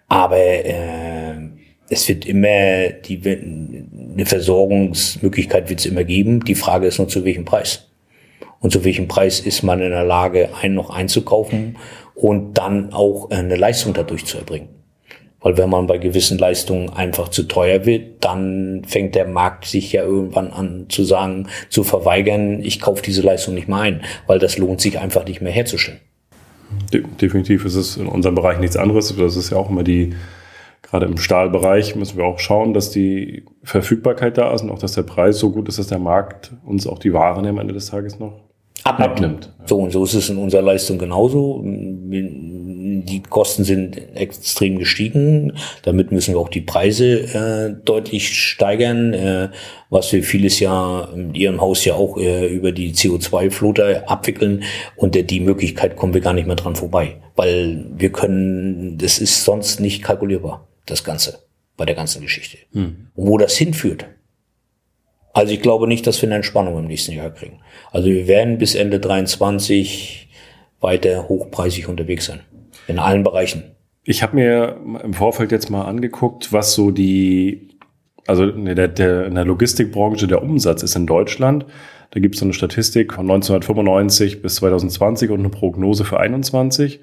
Aber 0.08 0.38
äh, 0.38 1.36
es 1.90 2.08
wird 2.08 2.26
immer 2.26 2.90
die 3.06 3.20
eine 4.14 4.26
Versorgungsmöglichkeit 4.26 5.70
wird 5.70 5.82
es 5.82 5.86
immer 5.86 6.06
geben. 6.06 6.44
Die 6.46 6.56
Frage 6.56 6.88
ist 6.88 6.98
nur 6.98 7.10
zu 7.10 7.26
welchem 7.26 7.44
Preis. 7.44 7.91
Und 8.60 8.72
zu 8.72 8.84
welchem 8.84 9.08
Preis 9.08 9.40
ist 9.40 9.64
man 9.64 9.82
in 9.82 9.90
der 9.90 10.04
Lage, 10.04 10.50
einen 10.62 10.76
noch 10.76 10.90
einzukaufen 10.90 11.78
und 12.16 12.54
dann 12.54 12.94
auch 12.94 13.32
eine 13.32 13.56
Leistung 13.56 13.94
dadurch 13.94 14.26
zu 14.26 14.38
erbringen. 14.38 14.70
Weil 15.42 15.58
wenn 15.58 15.70
man 15.72 15.88
bei 15.88 15.98
gewissen 15.98 16.38
Leistungen 16.38 16.90
einfach 16.90 17.30
zu 17.30 17.44
teuer 17.44 17.86
wird, 17.86 18.24
dann 18.24 18.84
fängt 18.86 19.16
der 19.16 19.28
Markt 19.28 19.66
sich 19.66 19.92
ja 19.92 20.04
irgendwann 20.04 20.52
an 20.52 20.86
zu 20.90 21.04
sagen, 21.04 21.48
zu 21.70 21.84
verweigern, 21.84 22.62
ich 22.62 22.80
kaufe 22.80 23.02
diese 23.02 23.24
Leistung 23.24 23.56
nicht 23.56 23.68
mehr 23.68 23.80
ein, 23.80 24.04
weil 24.28 24.38
das 24.38 24.60
lohnt 24.60 24.82
sich 24.82 25.00
einfach 25.00 25.26
nicht 25.26 25.42
mehr 25.42 25.52
herzustellen. 25.52 26.00
De 26.94 27.04
definitiv 27.20 27.66
ist 27.66 27.76
es 27.76 27.98
in 27.98 28.06
unserem 28.06 28.36
Bereich 28.36 28.60
nichts 28.60 28.78
anderes. 28.78 29.14
Das 29.18 29.36
ist 29.36 29.50
ja 29.52 29.58
auch 29.58 29.70
immer 29.70 29.84
die, 29.84 30.14
gerade 30.92 31.08
im 31.08 31.18
Stahlbereich 31.18 31.96
müssen 31.96 32.18
wir 32.18 32.26
auch 32.26 32.38
schauen, 32.38 32.74
dass 32.74 32.92
die 32.92 33.46
Verfügbarkeit 33.64 34.38
da 34.38 34.54
ist 34.54 34.62
und 34.62 34.70
auch, 34.70 34.80
dass 34.80 34.92
der 34.92 35.04
Preis 35.04 35.40
so 35.40 35.52
gut 35.52 35.68
ist, 35.68 35.80
dass 35.80 35.88
der 35.88 36.00
Markt 36.00 36.52
uns 36.66 36.86
auch 36.86 37.00
die 37.00 37.14
Waren 37.14 37.48
am 37.48 37.58
Ende 37.58 37.74
des 37.74 37.88
Tages 37.88 38.20
noch 38.20 38.42
abnimmt. 38.84 39.12
abnimmt. 39.12 39.54
So 39.66 39.78
und 39.78 39.92
so 39.92 40.04
ist 40.04 40.14
es 40.14 40.30
in 40.30 40.38
unserer 40.38 40.62
Leistung 40.62 41.00
genauso 41.00 41.64
die 43.04 43.22
Kosten 43.22 43.64
sind 43.64 43.98
extrem 44.16 44.78
gestiegen. 44.78 45.54
Damit 45.84 46.12
müssen 46.12 46.34
wir 46.34 46.40
auch 46.40 46.50
die 46.50 46.62
Preise 46.62 47.22
äh, 47.22 47.76
deutlich 47.86 48.38
steigern, 48.38 49.14
äh, 49.14 49.50
was 49.90 50.12
wir 50.14 50.24
vieles 50.24 50.60
ja 50.60 51.10
in 51.16 51.34
Ihrem 51.34 51.62
Haus 51.62 51.86
ja 51.86 51.96
auch 51.96 52.18
äh, 52.18 52.48
über 52.48 52.72
die 52.72 52.94
CO2-Floater 52.94 54.10
abwickeln. 54.10 54.64
Und 54.96 55.16
äh, 55.16 55.24
die 55.24 55.40
Möglichkeit 55.40 55.96
kommen 55.96 56.14
wir 56.14 56.22
gar 56.22 56.34
nicht 56.34 56.48
mehr 56.48 56.56
dran 56.56 56.76
vorbei, 56.76 57.18
weil 57.36 57.86
wir 57.96 58.12
können, 58.12 58.98
das 58.98 59.20
ist 59.20 59.44
sonst 59.44 59.80
nicht 59.80 60.04
kalkulierbar, 60.04 60.68
das 60.86 61.04
Ganze, 61.04 61.40
bei 61.78 61.86
der 61.86 61.96
ganzen 61.96 62.22
Geschichte. 62.22 62.58
Hm. 62.74 63.08
Und 63.14 63.28
wo 63.28 63.38
das 63.38 63.56
hinführt, 63.56 64.06
also 65.34 65.54
ich 65.54 65.62
glaube 65.62 65.88
nicht, 65.88 66.06
dass 66.08 66.22
wir 66.22 66.28
eine 66.28 66.36
Entspannung 66.36 66.78
im 66.78 66.88
nächsten 66.88 67.14
Jahr 67.14 67.30
kriegen. 67.30 67.62
Also 67.92 68.10
wir 68.10 68.28
werden 68.28 68.58
bis 68.58 68.76
Ende 68.76 69.00
23 69.00 70.30
weiter 70.80 71.30
hochpreisig 71.30 71.88
unterwegs 71.88 72.26
sein 72.26 72.42
in 72.88 73.00
allen 73.00 73.24
Bereichen. 73.24 73.76
Ich 74.04 74.24
habe 74.24 74.36
mir 74.36 74.78
im 75.04 75.14
Vorfeld 75.14 75.52
jetzt 75.52 75.70
mal 75.70 75.86
angeguckt, 75.86 76.52
was 76.52 76.74
so 76.74 76.92
die, 76.92 77.78
also 78.26 78.46
in 78.50 78.66
der, 78.66 78.88
der, 78.88 79.28
in 79.28 79.36
der 79.36 79.46
Logistikbranche 79.46 80.28
der 80.28 80.42
Umsatz 80.42 80.84
ist 80.84 80.96
in 80.96 81.06
Deutschland. 81.06 81.66
Da 82.10 82.20
gibt 82.20 82.36
es 82.36 82.40
so 82.40 82.46
eine 82.46 82.54
Statistik 82.54 83.14
von 83.14 83.30
1995 83.30 84.42
bis 84.42 84.56
2020 84.56 85.30
und 85.30 85.40
eine 85.40 85.50
Prognose 85.50 86.04
für 86.04 86.20
21. 86.20 87.00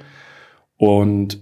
Und 0.76 1.40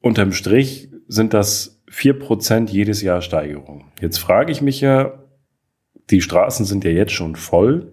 unterm 0.00 0.32
Strich 0.32 0.90
sind 1.10 1.34
das 1.34 1.82
vier 1.88 2.18
Prozent 2.18 2.70
jedes 2.70 3.02
Jahr 3.02 3.20
Steigerung. 3.20 3.84
Jetzt 4.00 4.18
frage 4.18 4.52
ich 4.52 4.62
mich 4.62 4.80
ja, 4.80 5.12
die 6.08 6.20
Straßen 6.20 6.64
sind 6.64 6.84
ja 6.84 6.92
jetzt 6.92 7.12
schon 7.12 7.34
voll. 7.34 7.88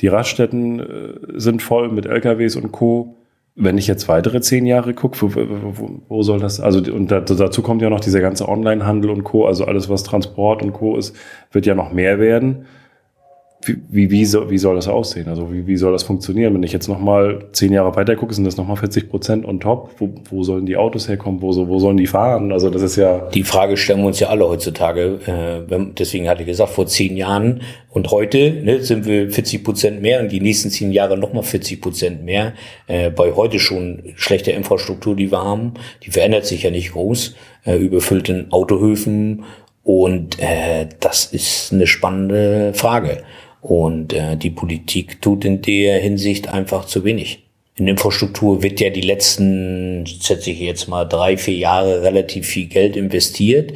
Die 0.00 0.08
Raststätten 0.08 0.80
äh, 0.80 1.14
sind 1.40 1.62
voll 1.62 1.90
mit 1.90 2.04
LKWs 2.04 2.56
und 2.56 2.70
Co. 2.70 3.16
wenn 3.54 3.78
ich 3.78 3.86
jetzt 3.86 4.08
weitere 4.08 4.42
zehn 4.42 4.66
Jahre 4.66 4.92
gucke, 4.92 5.20
wo, 5.22 5.34
wo, 5.34 6.02
wo, 6.06 6.22
soll 6.22 6.38
das, 6.38 6.60
also 6.60 6.80
und 6.92 7.10
dazu 7.10 7.62
kommt 7.62 7.80
ja 7.82 7.90
noch 7.90 8.00
dieser 8.00 8.20
ganze 8.20 8.48
Onlinehandel 8.48 9.10
und 9.10 9.24
Co., 9.24 9.46
also 9.46 9.64
alles, 9.64 9.88
was 9.88 10.02
Transport 10.02 10.62
und 10.62 10.72
Co. 10.72 10.96
ist, 10.96 11.16
wird 11.52 11.64
ja 11.64 11.74
noch 11.74 11.92
mehr 11.92 12.18
werden 12.18 12.66
wie, 13.62 14.10
wie, 14.10 14.24
soll, 14.24 14.48
wie 14.48 14.56
soll 14.56 14.76
das 14.76 14.88
aussehen? 14.88 15.28
Also 15.28 15.52
wie, 15.52 15.66
wie 15.66 15.76
soll 15.76 15.92
das 15.92 16.02
funktionieren? 16.02 16.54
Wenn 16.54 16.62
ich 16.62 16.72
jetzt 16.72 16.88
nochmal 16.88 17.44
zehn 17.52 17.72
Jahre 17.72 17.94
weiter 17.94 18.16
gucke, 18.16 18.32
sind 18.32 18.44
das 18.44 18.56
nochmal 18.56 18.76
40 18.76 19.10
Prozent 19.10 19.44
on 19.44 19.60
top. 19.60 19.90
Wo, 19.98 20.14
wo 20.30 20.42
sollen 20.42 20.64
die 20.64 20.78
Autos 20.78 21.08
herkommen? 21.08 21.42
Wo, 21.42 21.54
wo 21.68 21.78
sollen 21.78 21.98
die 21.98 22.06
fahren? 22.06 22.52
Also 22.52 22.70
das 22.70 22.80
ist 22.80 22.96
ja... 22.96 23.28
Die 23.34 23.42
Frage 23.42 23.76
stellen 23.76 24.00
wir 24.00 24.06
uns 24.06 24.18
ja 24.18 24.28
alle 24.28 24.48
heutzutage. 24.48 25.66
Äh, 25.70 25.78
deswegen 25.98 26.26
hatte 26.28 26.40
ich 26.40 26.46
gesagt, 26.46 26.70
vor 26.70 26.86
zehn 26.86 27.18
Jahren 27.18 27.60
und 27.90 28.10
heute 28.10 28.50
ne, 28.62 28.80
sind 28.80 29.04
wir 29.04 29.30
40 29.30 29.62
Prozent 29.62 30.00
mehr 30.00 30.20
und 30.20 30.32
die 30.32 30.40
nächsten 30.40 30.70
zehn 30.70 30.90
Jahre 30.90 31.18
nochmal 31.18 31.42
40 31.42 31.82
Prozent 31.82 32.24
mehr. 32.24 32.54
Äh, 32.86 33.10
bei 33.10 33.32
heute 33.32 33.58
schon 33.58 34.04
schlechter 34.14 34.54
Infrastruktur, 34.54 35.14
die 35.14 35.30
wir 35.30 35.44
haben, 35.44 35.74
die 36.02 36.10
verändert 36.10 36.46
sich 36.46 36.62
ja 36.62 36.70
nicht 36.70 36.92
groß. 36.92 37.34
Äh, 37.66 37.76
überfüllten 37.76 38.50
Autohöfen 38.52 39.44
und 39.82 40.38
äh, 40.40 40.86
das 41.00 41.26
ist 41.26 41.72
eine 41.72 41.86
spannende 41.86 42.72
Frage. 42.74 43.22
Und 43.60 44.12
äh, 44.12 44.36
die 44.36 44.50
Politik 44.50 45.20
tut 45.20 45.44
in 45.44 45.62
der 45.62 45.98
Hinsicht 46.00 46.48
einfach 46.48 46.86
zu 46.86 47.04
wenig. 47.04 47.44
In 47.76 47.88
Infrastruktur 47.88 48.62
wird 48.62 48.80
ja 48.80 48.90
die 48.90 49.00
letzten, 49.00 50.06
schätze 50.06 50.50
ich 50.50 50.60
jetzt 50.60 50.88
mal, 50.88 51.04
drei, 51.04 51.36
vier 51.36 51.56
Jahre 51.56 52.02
relativ 52.02 52.46
viel 52.46 52.66
Geld 52.66 52.96
investiert. 52.96 53.72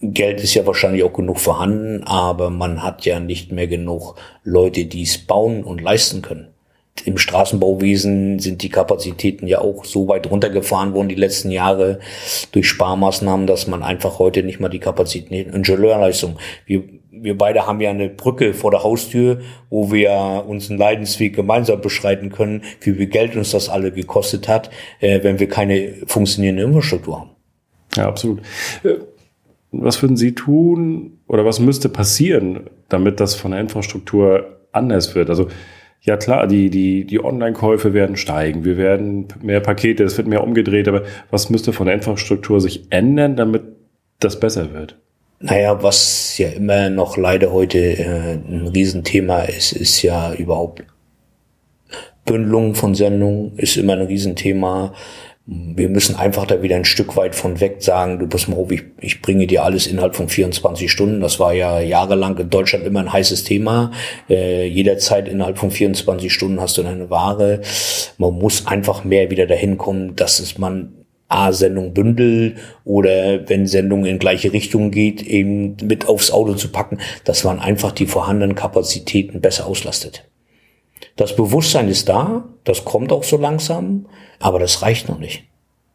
Geld 0.00 0.42
ist 0.42 0.54
ja 0.54 0.66
wahrscheinlich 0.66 1.02
auch 1.02 1.12
genug 1.12 1.40
vorhanden, 1.40 2.02
aber 2.04 2.50
man 2.50 2.82
hat 2.82 3.04
ja 3.04 3.20
nicht 3.20 3.52
mehr 3.52 3.66
genug 3.66 4.16
Leute, 4.44 4.84
die 4.84 5.02
es 5.02 5.18
bauen 5.18 5.64
und 5.64 5.80
leisten 5.80 6.22
können. 6.22 6.53
Im 7.04 7.18
Straßenbauwesen 7.18 8.38
sind 8.38 8.62
die 8.62 8.68
Kapazitäten 8.68 9.46
ja 9.46 9.60
auch 9.60 9.84
so 9.84 10.06
weit 10.06 10.30
runtergefahren 10.30 10.94
worden 10.94 11.08
die 11.08 11.16
letzten 11.16 11.50
Jahre 11.50 11.98
durch 12.52 12.68
Sparmaßnahmen, 12.68 13.46
dass 13.46 13.66
man 13.66 13.82
einfach 13.82 14.20
heute 14.20 14.44
nicht 14.44 14.60
mal 14.60 14.68
die 14.68 14.78
Kapazitäten, 14.78 15.34
Ingenieurleistung. 15.34 16.38
Wir 16.66 16.84
wir 17.24 17.38
beide 17.38 17.66
haben 17.66 17.80
ja 17.80 17.90
eine 17.90 18.08
Brücke 18.08 18.54
vor 18.54 18.70
der 18.70 18.82
Haustür, 18.82 19.40
wo 19.70 19.90
wir 19.90 20.44
unseren 20.46 20.76
Leidensweg 20.76 21.34
gemeinsam 21.34 21.80
beschreiten 21.80 22.30
können, 22.30 22.62
wie 22.80 22.92
viel 22.92 23.06
Geld 23.06 23.36
uns 23.36 23.52
das 23.52 23.68
alle 23.68 23.92
gekostet 23.92 24.48
hat, 24.48 24.70
äh, 25.00 25.22
wenn 25.22 25.38
wir 25.38 25.48
keine 25.48 25.94
funktionierende 26.06 26.64
Infrastruktur 26.64 27.20
haben. 27.20 27.30
Ja, 27.96 28.08
absolut. 28.08 28.40
Äh, 28.82 28.96
was 29.72 30.00
würden 30.02 30.16
Sie 30.16 30.34
tun 30.34 31.18
oder 31.26 31.44
was 31.44 31.60
müsste 31.60 31.88
passieren, 31.88 32.68
damit 32.88 33.20
das 33.20 33.34
von 33.34 33.52
der 33.52 33.60
Infrastruktur 33.60 34.58
anders 34.72 35.14
wird? 35.14 35.30
Also 35.30 35.48
ja 36.04 36.16
klar, 36.18 36.46
die, 36.46 36.70
die, 36.70 37.04
die 37.04 37.22
Online-Käufe 37.22 37.94
werden 37.94 38.16
steigen, 38.16 38.64
wir 38.64 38.76
werden 38.76 39.28
mehr 39.42 39.60
Pakete, 39.60 40.04
es 40.04 40.16
wird 40.16 40.28
mehr 40.28 40.44
umgedreht, 40.44 40.86
aber 40.86 41.02
was 41.30 41.50
müsste 41.50 41.72
von 41.72 41.86
der 41.86 41.94
Infrastruktur 41.94 42.60
sich 42.60 42.84
ändern, 42.90 43.36
damit 43.36 43.62
das 44.20 44.38
besser 44.38 44.72
wird? 44.72 44.96
Naja, 45.40 45.82
was 45.82 46.38
ja 46.38 46.48
immer 46.50 46.90
noch 46.90 47.16
leider 47.16 47.52
heute 47.52 47.78
äh, 47.78 48.34
ein 48.34 48.70
Riesenthema 48.74 49.40
ist, 49.40 49.72
ist 49.72 50.02
ja 50.02 50.32
überhaupt 50.34 50.84
Bündelung 52.24 52.74
von 52.74 52.94
Sendungen, 52.94 53.58
ist 53.58 53.76
immer 53.76 53.94
ein 53.94 54.06
Riesenthema. 54.06 54.94
Wir 55.46 55.90
müssen 55.90 56.16
einfach 56.16 56.46
da 56.46 56.62
wieder 56.62 56.76
ein 56.76 56.86
Stück 56.86 57.18
weit 57.18 57.34
von 57.34 57.60
weg 57.60 57.76
sagen, 57.80 58.18
du 58.18 58.26
pass 58.26 58.48
mal 58.48 58.56
auf, 58.56 58.72
ich, 58.72 58.84
ich 58.98 59.20
bringe 59.20 59.46
dir 59.46 59.62
alles 59.62 59.86
innerhalb 59.86 60.16
von 60.16 60.30
24 60.30 60.90
Stunden. 60.90 61.20
Das 61.20 61.38
war 61.38 61.52
ja 61.52 61.80
jahrelang 61.80 62.38
in 62.38 62.48
Deutschland 62.48 62.86
immer 62.86 63.00
ein 63.00 63.12
heißes 63.12 63.44
Thema. 63.44 63.90
Äh, 64.30 64.66
jederzeit 64.66 65.28
innerhalb 65.28 65.58
von 65.58 65.70
24 65.70 66.32
Stunden 66.32 66.62
hast 66.62 66.78
du 66.78 66.82
deine 66.82 67.10
Ware. 67.10 67.60
Man 68.16 68.32
muss 68.38 68.66
einfach 68.66 69.04
mehr 69.04 69.30
wieder 69.30 69.46
dahin 69.46 69.76
kommen, 69.76 70.16
dass 70.16 70.38
es 70.38 70.56
man 70.56 71.04
A-Sendung 71.28 71.92
Bündel 71.92 72.56
oder 72.84 73.48
wenn 73.48 73.66
Sendung 73.66 74.06
in 74.06 74.18
gleiche 74.18 74.52
Richtung 74.52 74.90
geht, 74.90 75.22
eben 75.22 75.76
mit 75.82 76.08
aufs 76.08 76.30
Auto 76.30 76.54
zu 76.54 76.68
packen, 76.68 76.98
dass 77.24 77.44
man 77.44 77.60
einfach 77.60 77.92
die 77.92 78.06
vorhandenen 78.06 78.54
Kapazitäten 78.54 79.40
besser 79.40 79.66
auslastet. 79.66 80.24
Das 81.16 81.36
Bewusstsein 81.36 81.88
ist 81.88 82.08
da, 82.08 82.44
das 82.64 82.84
kommt 82.84 83.12
auch 83.12 83.24
so 83.24 83.36
langsam, 83.36 84.06
aber 84.40 84.58
das 84.58 84.82
reicht 84.82 85.08
noch 85.08 85.18
nicht. 85.18 85.44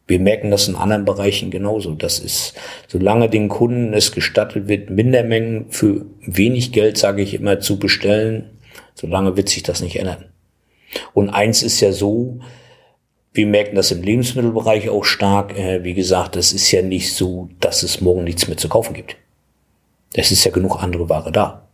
Wir 0.07 0.19
merken 0.19 0.49
das 0.49 0.67
in 0.67 0.75
anderen 0.75 1.05
Bereichen 1.05 1.51
genauso. 1.51 1.93
Das 1.93 2.17
ist, 2.17 2.55
solange 2.87 3.29
den 3.29 3.47
Kunden 3.47 3.93
es 3.93 4.11
gestattet 4.11 4.67
wird, 4.67 4.89
Mindermengen 4.89 5.69
für 5.69 6.05
wenig 6.21 6.71
Geld, 6.71 6.97
sage 6.97 7.21
ich 7.21 7.35
immer, 7.35 7.59
zu 7.59 7.77
bestellen, 7.77 8.49
solange 8.95 9.37
wird 9.37 9.49
sich 9.49 9.61
das 9.61 9.81
nicht 9.81 9.97
ändern. 9.97 10.25
Und 11.13 11.29
eins 11.29 11.61
ist 11.61 11.79
ja 11.81 11.91
so, 11.91 12.39
wir 13.33 13.45
merken 13.45 13.75
das 13.75 13.91
im 13.91 14.01
Lebensmittelbereich 14.01 14.89
auch 14.89 15.05
stark. 15.05 15.57
Äh, 15.57 15.83
wie 15.83 15.93
gesagt, 15.93 16.35
es 16.35 16.53
ist 16.53 16.71
ja 16.71 16.81
nicht 16.81 17.13
so, 17.13 17.49
dass 17.59 17.83
es 17.83 18.01
morgen 18.01 18.23
nichts 18.23 18.47
mehr 18.47 18.57
zu 18.57 18.67
kaufen 18.67 18.93
gibt. 18.93 19.15
Es 20.13 20.31
ist 20.31 20.43
ja 20.43 20.51
genug 20.51 20.81
andere 20.81 21.07
Ware 21.07 21.31
da. 21.31 21.67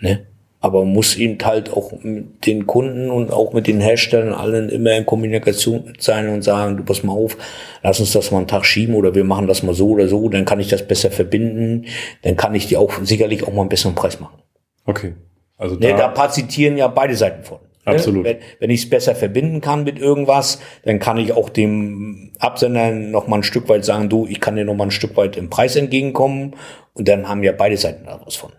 Ne? 0.00 0.26
Aber 0.66 0.84
man 0.84 0.94
muss 0.94 1.14
eben 1.14 1.38
halt 1.44 1.72
auch 1.72 1.92
mit 2.02 2.44
den 2.44 2.66
Kunden 2.66 3.08
und 3.08 3.32
auch 3.32 3.52
mit 3.52 3.68
den 3.68 3.80
Herstellern 3.80 4.34
allen 4.34 4.68
immer 4.68 4.96
in 4.96 5.06
Kommunikation 5.06 5.92
sein 6.00 6.28
und 6.28 6.42
sagen, 6.42 6.76
du 6.76 6.82
pass 6.82 7.04
mal 7.04 7.12
auf, 7.12 7.36
lass 7.84 8.00
uns 8.00 8.12
das 8.12 8.32
mal 8.32 8.38
einen 8.38 8.48
Tag 8.48 8.66
schieben 8.66 8.96
oder 8.96 9.14
wir 9.14 9.22
machen 9.22 9.46
das 9.46 9.62
mal 9.62 9.76
so 9.76 9.90
oder 9.90 10.08
so, 10.08 10.28
dann 10.28 10.44
kann 10.44 10.58
ich 10.58 10.66
das 10.66 10.84
besser 10.84 11.12
verbinden, 11.12 11.84
dann 12.22 12.34
kann 12.34 12.52
ich 12.56 12.66
dir 12.66 12.80
auch 12.80 12.92
sicherlich 13.04 13.44
auch 13.44 13.52
mal 13.52 13.60
einen 13.60 13.68
besseren 13.68 13.94
Preis 13.94 14.18
machen. 14.18 14.42
Okay. 14.86 15.14
Also 15.56 15.76
da, 15.76 15.88
ne, 15.88 15.94
da 15.96 16.08
partizitieren 16.08 16.76
ja 16.76 16.88
beide 16.88 17.14
Seiten 17.14 17.44
von. 17.44 17.58
Ne? 17.86 17.92
Absolut. 17.92 18.24
Wenn, 18.24 18.38
wenn 18.58 18.70
ich 18.70 18.82
es 18.82 18.90
besser 18.90 19.14
verbinden 19.14 19.60
kann 19.60 19.84
mit 19.84 20.00
irgendwas, 20.00 20.60
dann 20.84 20.98
kann 20.98 21.16
ich 21.16 21.32
auch 21.32 21.48
dem 21.48 22.32
Absender 22.40 22.90
noch 22.90 23.28
mal 23.28 23.36
ein 23.36 23.42
Stück 23.44 23.68
weit 23.68 23.84
sagen, 23.84 24.08
du, 24.08 24.26
ich 24.26 24.40
kann 24.40 24.56
dir 24.56 24.64
noch 24.64 24.74
mal 24.74 24.88
ein 24.88 24.90
Stück 24.90 25.16
weit 25.16 25.36
im 25.36 25.48
Preis 25.48 25.76
entgegenkommen 25.76 26.56
und 26.92 27.06
dann 27.06 27.28
haben 27.28 27.44
ja 27.44 27.52
beide 27.52 27.76
Seiten 27.76 28.06
da 28.06 28.20
was 28.24 28.34
von. 28.34 28.50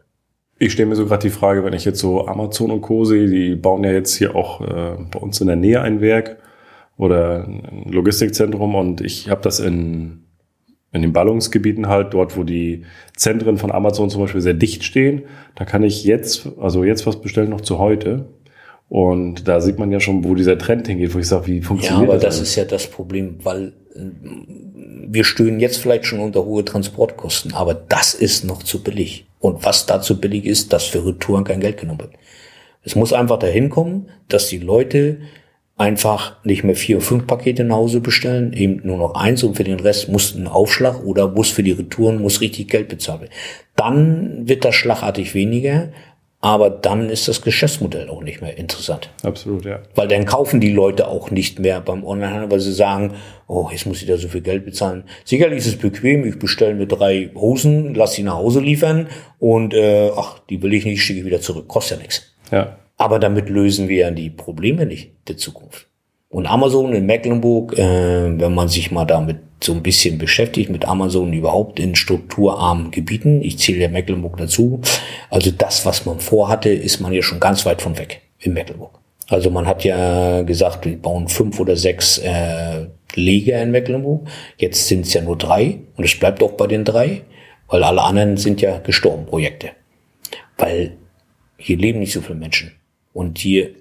Ich 0.60 0.72
stelle 0.72 0.90
mir 0.90 0.96
so 0.96 1.06
gerade 1.06 1.22
die 1.22 1.34
Frage, 1.34 1.64
wenn 1.64 1.74
ich 1.74 1.86
jetzt 1.86 2.00
so 2.00 2.28
Amazon 2.28 2.72
und 2.72 2.82
Co. 2.82 3.06
sehe, 3.06 3.28
die 3.28 3.56
bauen 3.56 3.84
ja 3.84 3.92
jetzt 3.92 4.16
hier 4.16 4.36
auch 4.36 4.62
äh, 4.62 4.98
bei 5.12 5.20
uns 5.20 5.40
in 5.40 5.48
der 5.48 5.56
Nähe 5.56 5.82
ein 5.82 6.02
Werk 6.02 6.38
oder 6.98 7.46
ein 7.48 7.92
Logistikzentrum 7.92 8.74
und 8.74 9.02
ich 9.02 9.30
habe 9.30 9.42
das 9.42 9.60
in, 9.60 10.24
in 10.92 11.04
den 11.04 11.14
Ballungsgebieten 11.14 11.88
halt, 11.88 12.14
dort 12.14 12.36
wo 12.36 12.44
die 12.44 12.86
Zentren 13.16 13.58
von 13.58 13.72
Amazon 13.72 14.10
zum 14.10 14.22
Beispiel 14.22 14.42
sehr 14.42 14.56
dicht 14.56 14.84
stehen, 14.84 15.24
da 15.56 15.64
kann 15.64 15.84
ich 15.84 16.04
jetzt, 16.04 16.50
also 16.60 16.84
jetzt 16.84 17.06
was 17.06 17.22
bestellen 17.22 17.52
noch 17.52 17.62
zu 17.62 17.78
heute 17.78 18.26
und 18.90 19.48
da 19.48 19.62
sieht 19.62 19.78
man 19.78 19.92
ja 19.92 20.00
schon, 20.00 20.24
wo 20.24 20.34
dieser 20.34 20.58
Trend 20.58 20.88
hingeht, 20.88 21.14
wo 21.14 21.20
ich 21.20 21.28
sage, 21.28 21.48
wie 21.48 21.62
funktioniert 21.62 22.08
das? 22.08 22.08
Ja, 22.08 22.14
aber 22.14 22.24
das, 22.24 22.40
das 22.40 22.50
ist 22.50 22.56
ja 22.56 22.66
das 22.66 22.88
Problem, 22.88 23.38
weil 23.44 23.74
äh, 23.96 24.00
wir 25.10 25.24
stöhnen 25.24 25.60
jetzt 25.60 25.78
vielleicht 25.78 26.06
schon 26.06 26.20
unter 26.20 26.46
hohe 26.46 26.66
Transportkosten, 26.66 27.54
aber 27.54 27.76
das 27.76 28.16
ist 28.16 28.44
noch 28.44 28.64
zu 28.64 28.82
billig. 28.82 29.27
Und 29.40 29.66
was 29.66 29.86
da 29.86 30.02
zu 30.02 30.20
billig 30.20 30.46
ist, 30.46 30.74
dass 30.74 30.86
für 30.86 31.06
Retouren 31.06 31.44
kein 31.44 31.60
Geld 31.60 31.78
genommen 31.78 32.00
wird. 32.00 32.14
Es 32.84 32.96
muss 32.96 33.14
einfach 33.14 33.40
dahin 33.40 33.70
kommen, 33.70 34.10
dass 34.30 34.48
die 34.48 34.60
Leute 34.60 35.20
einfach 35.78 36.44
nicht 36.44 36.64
mehr 36.64 36.76
vier 36.76 36.98
oder 36.98 37.06
fünf 37.06 37.28
Pakete 37.28 37.64
nach 37.64 37.76
Hause 37.76 38.02
bestellen, 38.02 38.54
eben 38.54 38.82
nur 38.84 38.98
noch 38.98 39.14
eins 39.14 39.44
und 39.44 39.56
für 39.56 39.64
den 39.64 39.80
Rest 39.80 40.10
muss 40.10 40.34
ein 40.34 40.48
Aufschlag 40.48 41.04
oder 41.04 41.28
muss 41.28 41.52
für 41.52 41.64
die 41.64 41.72
Retouren 41.72 42.22
muss 42.22 42.42
richtig 42.42 42.70
Geld 42.70 42.88
bezahlen. 42.88 43.30
Dann 43.76 44.48
wird 44.48 44.66
das 44.66 44.74
schlagartig 44.74 45.36
weniger, 45.36 45.90
aber 46.40 46.70
dann 46.70 47.10
ist 47.10 47.28
das 47.28 47.42
Geschäftsmodell 47.42 48.10
auch 48.10 48.22
nicht 48.22 48.42
mehr 48.42 48.58
interessant. 48.58 49.10
Absolut, 49.24 49.66
ja. 49.66 49.80
Weil 49.96 50.08
dann 50.08 50.26
kaufen 50.26 50.60
die 50.60 50.72
Leute 50.72 51.08
auch 51.08 51.32
nicht 51.32 51.58
mehr 51.58 51.82
beim 51.82 52.04
Onlinehandel, 52.04 52.52
weil 52.52 52.60
sie 52.60 52.74
sagen, 52.74 53.16
oh, 53.48 53.70
jetzt 53.72 53.88
muss 53.88 54.02
ich 54.02 54.08
da 54.08 54.18
so 54.18 54.28
viel 54.28 54.42
Geld 54.42 54.64
bezahlen. 54.64 55.04
Sicherlich 55.26 55.60
ist 55.60 55.68
es 55.68 55.78
bequem, 55.78 56.26
ich 56.26 56.38
bestelle 56.38 56.76
mir 56.76 56.86
drei 56.86 57.32
Hosen, 57.34 57.96
lass 57.96 58.14
sie 58.14 58.24
nach 58.24 58.36
Hause 58.36 58.60
liefern 58.60 59.08
und 59.40 59.74
äh, 59.74 60.12
ach, 60.16 60.40
die 60.50 60.62
will 60.62 60.74
ich 60.74 60.86
nicht, 60.86 61.02
schicke 61.02 61.20
ich 61.22 61.26
wieder 61.26 61.42
zurück. 61.42 61.68
Kostet 61.68 61.98
ja 61.98 62.04
nichts. 62.04 62.34
Ja. 62.52 62.78
Aber 62.98 63.20
damit 63.20 63.50
lösen 63.50 63.88
wir 63.88 63.98
ja 63.98 64.12
die 64.12 64.30
Probleme 64.30 64.86
nicht 64.86 65.12
der 65.28 65.38
Zukunft. 65.38 65.88
Und 66.30 66.46
Amazon 66.46 66.94
in 66.94 67.06
Mecklenburg, 67.06 67.78
äh, 67.78 68.40
wenn 68.40 68.54
man 68.54 68.68
sich 68.68 68.92
mal 68.92 69.06
damit 69.06 69.38
so 69.62 69.74
ein 69.74 69.84
bisschen 69.84 70.18
beschäftigt, 70.18 70.70
mit 70.70 70.86
Amazon 70.86 71.34
überhaupt 71.34 71.80
in 71.80 71.96
strukturarmen 71.96 72.92
Gebieten, 72.92 73.42
ich 73.42 73.58
zähle 73.58 73.80
ja 73.80 73.90
Mecklenburg 73.90 74.38
dazu, 74.38 74.82
also 75.30 75.52
das, 75.52 75.86
was 75.86 76.06
man 76.06 76.20
vorhatte, 76.20 76.70
ist 76.70 77.00
man 77.00 77.14
ja 77.14 77.22
schon 77.22 77.40
ganz 77.40 77.66
weit 77.66 77.82
von 77.82 77.98
weg 77.98 78.22
in 78.40 78.54
Mecklenburg. 78.54 79.00
Also 79.30 79.50
man 79.50 79.66
hat 79.68 79.84
ja 79.84 80.44
gesagt, 80.44 80.86
wir 80.86 80.98
bauen 80.98 81.28
fünf 81.28 81.60
oder 81.60 81.76
sechs 81.76 82.18
äh, 82.20 82.88
Leger 83.14 83.62
in 83.62 83.72
Mecklenburg. 83.72 84.28
Jetzt 84.58 84.88
sind 84.88 85.06
es 85.06 85.14
ja 85.14 85.22
nur 85.22 85.38
drei 85.38 85.80
und 85.98 86.06
es 86.06 86.18
bleibt 86.18 86.42
auch 86.42 86.54
bei 86.54 86.68
den 86.68 86.86
drei, 86.86 87.24
weil 87.68 87.84
alle 87.84 88.04
anderen 88.04 88.38
sind 88.38 88.62
ja 88.62 88.78
gestorben, 88.80 89.26
Projekte. 89.26 89.72
Weil 90.58 90.98
hier 91.58 91.78
leben 91.78 92.00
nicht 92.00 92.14
so 92.14 92.22
viele 92.22 92.40
Menschen 92.40 92.72
und 93.12 93.38
hier 93.40 93.72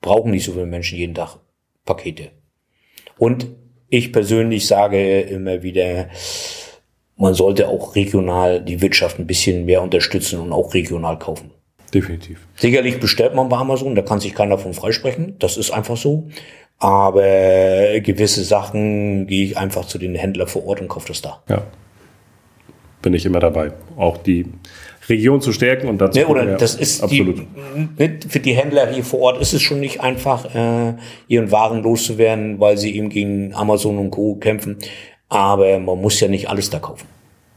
brauchen 0.00 0.32
nicht 0.32 0.44
so 0.44 0.52
viele 0.52 0.66
Menschen 0.66 0.98
jeden 0.98 1.14
Tag 1.14 1.38
Pakete. 1.84 2.32
Und 3.16 3.46
ich 3.92 4.10
persönlich 4.10 4.66
sage 4.66 5.20
immer 5.20 5.62
wieder, 5.62 6.08
man 7.16 7.34
sollte 7.34 7.68
auch 7.68 7.94
regional 7.94 8.62
die 8.62 8.80
Wirtschaft 8.80 9.18
ein 9.18 9.26
bisschen 9.26 9.66
mehr 9.66 9.82
unterstützen 9.82 10.40
und 10.40 10.50
auch 10.50 10.72
regional 10.72 11.18
kaufen. 11.18 11.50
Definitiv. 11.92 12.40
Sicherlich 12.56 13.00
bestellt 13.00 13.34
man 13.34 13.50
bei 13.50 13.58
Amazon, 13.58 13.94
da 13.94 14.00
kann 14.00 14.18
sich 14.18 14.34
keiner 14.34 14.56
von 14.56 14.72
freisprechen. 14.72 15.36
Das 15.38 15.58
ist 15.58 15.72
einfach 15.72 15.98
so. 15.98 16.28
Aber 16.78 17.20
gewisse 18.00 18.44
Sachen 18.44 19.26
gehe 19.26 19.44
ich 19.44 19.58
einfach 19.58 19.84
zu 19.84 19.98
den 19.98 20.14
Händlern 20.14 20.48
vor 20.48 20.66
Ort 20.66 20.80
und 20.80 20.88
kaufe 20.88 21.08
das 21.08 21.20
da. 21.20 21.42
Ja. 21.50 21.62
Bin 23.02 23.12
ich 23.12 23.26
immer 23.26 23.40
dabei. 23.40 23.72
Auch 23.98 24.16
die 24.16 24.46
Region 25.08 25.40
zu 25.40 25.52
stärken 25.52 25.88
und 25.88 25.98
dazu. 25.98 26.18
Ne, 26.18 26.26
oder 26.26 26.50
ja, 26.50 26.56
das 26.56 26.74
ist 26.74 27.02
absolut. 27.02 27.42
Die, 27.98 28.28
für 28.28 28.40
die 28.40 28.54
Händler 28.54 28.88
hier 28.90 29.04
vor 29.04 29.20
Ort 29.20 29.40
ist 29.40 29.52
es 29.52 29.62
schon 29.62 29.80
nicht 29.80 30.00
einfach, 30.00 30.54
äh, 30.54 30.94
ihren 31.28 31.50
Waren 31.50 31.82
loszuwerden, 31.82 32.60
weil 32.60 32.78
sie 32.78 32.96
eben 32.96 33.08
gegen 33.08 33.54
Amazon 33.54 33.98
und 33.98 34.10
Co. 34.10 34.36
kämpfen. 34.36 34.78
Aber 35.28 35.78
man 35.78 36.00
muss 36.00 36.20
ja 36.20 36.28
nicht 36.28 36.48
alles 36.48 36.70
da 36.70 36.78
kaufen. 36.78 37.06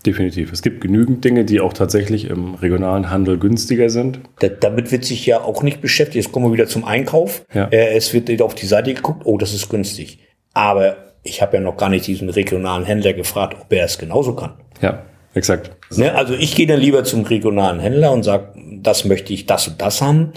Definitiv. 0.06 0.54
Es 0.54 0.62
gibt 0.62 0.82
genügend 0.82 1.26
Dinge, 1.26 1.46
die 1.46 1.60
auch 1.60 1.74
tatsächlich 1.74 2.30
im 2.30 2.54
regionalen 2.56 3.10
Handel 3.10 3.40
günstiger 3.40 3.90
sind. 3.90 4.20
Da, 4.40 4.50
damit 4.50 4.92
wird 4.92 5.04
sich 5.04 5.26
ja 5.26 5.42
auch 5.42 5.64
nicht 5.64 5.82
beschäftigt. 5.82 6.26
Jetzt 6.26 6.32
kommen 6.32 6.46
wir 6.46 6.54
wieder 6.54 6.68
zum 6.68 6.86
Einkauf. 6.86 7.44
Ja. 7.54 7.66
Äh, 7.66 7.96
es 7.96 8.14
wird 8.14 8.42
auf 8.42 8.54
die 8.54 8.68
Seite 8.68 8.94
geguckt, 8.94 9.24
oh, 9.26 9.38
das 9.38 9.54
ist 9.54 9.68
günstig. 9.70 10.20
Aber 10.54 10.98
ich 11.24 11.42
habe 11.42 11.58
ja 11.58 11.62
noch 11.62 11.76
gar 11.76 11.90
nicht 11.90 12.06
diesen 12.06 12.30
regionalen 12.30 12.86
Händler 12.86 13.14
gefragt, 13.14 13.58
ob 13.60 13.74
er 13.74 13.86
es 13.86 13.98
genauso 13.98 14.36
kann. 14.36 14.54
Ja, 14.82 15.04
exakt. 15.36 15.72
Ne, 15.96 16.16
also 16.16 16.34
ich 16.34 16.56
gehe 16.56 16.68
dann 16.68 16.80
lieber 16.80 17.04
zum 17.04 17.24
regionalen 17.24 17.80
Händler 17.80 18.12
und 18.12 18.24
sage, 18.24 18.54
das 18.82 19.06
möchte 19.06 19.34
ich 19.34 19.46
das 19.46 19.68
und 19.68 19.82
das 19.82 20.02
haben. 20.02 20.34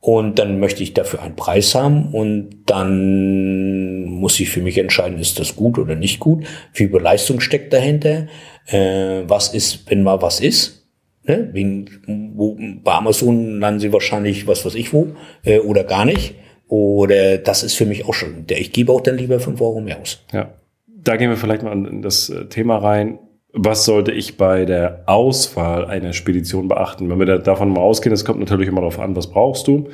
Und 0.00 0.40
dann 0.40 0.58
möchte 0.58 0.82
ich 0.82 0.94
dafür 0.94 1.22
einen 1.22 1.36
Preis 1.36 1.76
haben 1.76 2.12
und 2.12 2.64
dann 2.66 4.04
muss 4.04 4.40
ich 4.40 4.50
für 4.50 4.60
mich 4.60 4.76
entscheiden, 4.78 5.20
ist 5.20 5.38
das 5.38 5.54
gut 5.54 5.78
oder 5.78 5.94
nicht 5.94 6.18
gut? 6.18 6.44
Wie 6.74 6.88
viel 6.88 7.00
Leistung 7.00 7.38
steckt 7.38 7.72
dahinter? 7.72 8.26
Äh, 8.66 9.22
was 9.28 9.54
ist, 9.54 9.88
wenn 9.88 10.02
mal 10.02 10.20
was 10.20 10.40
ist? 10.40 10.88
Ne? 11.24 11.50
Wegen, 11.52 12.32
wo, 12.34 12.58
bei 12.82 12.92
Amazon 12.94 13.60
landen 13.60 13.78
sie 13.78 13.92
wahrscheinlich 13.92 14.48
was 14.48 14.64
weiß 14.66 14.74
ich 14.74 14.92
wo 14.92 15.14
äh, 15.44 15.60
oder 15.60 15.84
gar 15.84 16.04
nicht. 16.04 16.34
Oder 16.66 17.38
das 17.38 17.62
ist 17.62 17.74
für 17.74 17.86
mich 17.86 18.04
auch 18.04 18.14
schon. 18.14 18.44
Ich 18.48 18.72
gebe 18.72 18.92
auch 18.92 19.02
dann 19.02 19.18
lieber 19.18 19.38
fünf 19.38 19.60
Euro 19.60 19.80
mehr 19.80 20.00
aus. 20.00 20.24
Ja. 20.32 20.54
Da 20.88 21.16
gehen 21.16 21.30
wir 21.30 21.36
vielleicht 21.36 21.62
mal 21.62 21.72
in 21.86 22.02
das 22.02 22.32
Thema 22.48 22.78
rein. 22.78 23.20
Was 23.54 23.84
sollte 23.84 24.12
ich 24.12 24.38
bei 24.38 24.64
der 24.64 25.02
Auswahl 25.06 25.84
einer 25.84 26.14
Spedition 26.14 26.68
beachten? 26.68 27.10
Wenn 27.10 27.18
wir 27.18 27.26
da, 27.26 27.38
davon 27.38 27.70
mal 27.70 27.80
ausgehen, 27.80 28.14
es 28.14 28.24
kommt 28.24 28.40
natürlich 28.40 28.68
immer 28.68 28.80
darauf 28.80 28.98
an, 28.98 29.14
was 29.14 29.26
brauchst 29.26 29.68
du. 29.68 29.88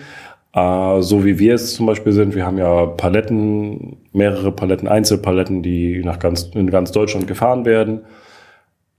Äh, 0.54 1.02
so 1.02 1.24
wie 1.24 1.38
wir 1.40 1.54
es 1.54 1.74
zum 1.74 1.86
Beispiel 1.86 2.12
sind, 2.12 2.36
wir 2.36 2.46
haben 2.46 2.58
ja 2.58 2.86
Paletten, 2.86 3.96
mehrere 4.12 4.52
Paletten, 4.52 4.86
Einzelpaletten, 4.86 5.62
die 5.62 6.02
nach 6.04 6.20
ganz, 6.20 6.50
in 6.54 6.70
ganz 6.70 6.92
Deutschland 6.92 7.26
gefahren 7.26 7.64
werden. 7.64 8.02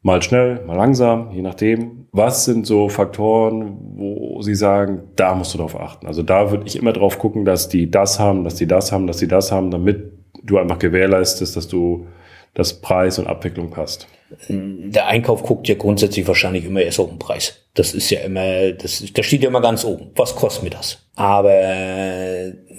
Mal 0.02 0.22
schnell, 0.22 0.62
mal 0.66 0.76
langsam, 0.76 1.32
je 1.32 1.42
nachdem. 1.42 2.08
Was 2.12 2.46
sind 2.46 2.66
so 2.66 2.90
Faktoren, 2.90 3.78
wo 3.96 4.42
Sie 4.42 4.56
sagen, 4.56 5.04
da 5.16 5.36
musst 5.36 5.54
du 5.54 5.58
drauf 5.58 5.80
achten? 5.80 6.08
Also 6.08 6.24
da 6.24 6.52
würde 6.52 6.66
ich 6.68 6.78
immer 6.78 6.94
drauf 6.94 7.18
gucken, 7.20 7.46
dass 7.46 7.70
die 7.70 7.90
das 7.92 8.20
haben, 8.20 8.44
dass 8.44 8.56
die 8.56 8.68
das 8.68 8.92
haben, 8.92 9.08
dass 9.08 9.18
die 9.18 9.28
das 9.28 9.52
haben, 9.52 9.72
damit 9.72 10.14
du 10.44 10.58
einfach 10.58 10.80
gewährleistest, 10.80 11.56
dass 11.56 11.68
du 11.68 12.08
das 12.60 12.74
Preis 12.74 13.18
und 13.18 13.28
Abwicklung 13.28 13.72
passt. 13.72 14.08
Der 14.48 15.08
Einkauf 15.08 15.42
guckt 15.42 15.68
ja 15.68 15.76
grundsätzlich 15.76 16.28
wahrscheinlich 16.28 16.66
immer 16.66 16.82
erst 16.82 17.00
auf 17.00 17.10
den 17.10 17.18
Preis. 17.18 17.56
Das 17.74 17.96
ist 17.96 18.12
ja 18.12 18.20
immer, 18.20 18.72
das, 18.74 19.04
da 19.12 19.24
steht 19.24 19.42
ja 19.42 19.50
immer 19.50 19.62
ganz 19.62 19.84
oben. 19.84 20.12
Was 20.16 20.36
kostet 20.36 20.64
mir 20.64 20.70
das? 20.70 21.00
Aber 21.16 21.50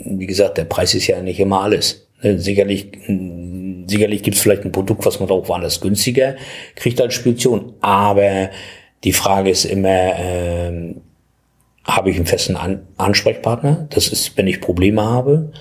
wie 0.05 0.27
gesagt, 0.27 0.59
der 0.59 0.65
Preis 0.65 0.95
ist 0.95 1.09
ja 1.09 1.21
nicht 1.21 1.41
immer 1.41 1.63
alles. 1.63 2.07
Sicherlich 2.23 2.93
sicherlich 3.91 4.23
gibt 4.23 4.37
es 4.37 4.43
vielleicht 4.43 4.65
ein 4.65 4.73
Produkt, 4.73 5.05
was 5.05 5.21
man 5.21 5.29
auch 5.31 5.49
woanders 5.49 5.81
günstiger 5.81 6.37
kriegt 6.77 7.01
als 7.01 7.15
Spedition. 7.15 7.75
Aber 7.81 8.51
die 9.05 9.13
Frage 9.13 9.51
ist 9.51 9.65
immer, 9.65 10.13
ähm, 10.17 11.03
habe 11.85 12.11
ich 12.11 12.17
einen 12.17 12.27
festen 12.27 12.57
An 12.57 12.87
Ansprechpartner? 12.97 13.89
Das 13.91 14.09
ist, 14.09 14.37
wenn 14.37 14.47
ich 14.47 14.61
Probleme 14.61 15.03
habe. 15.03 15.53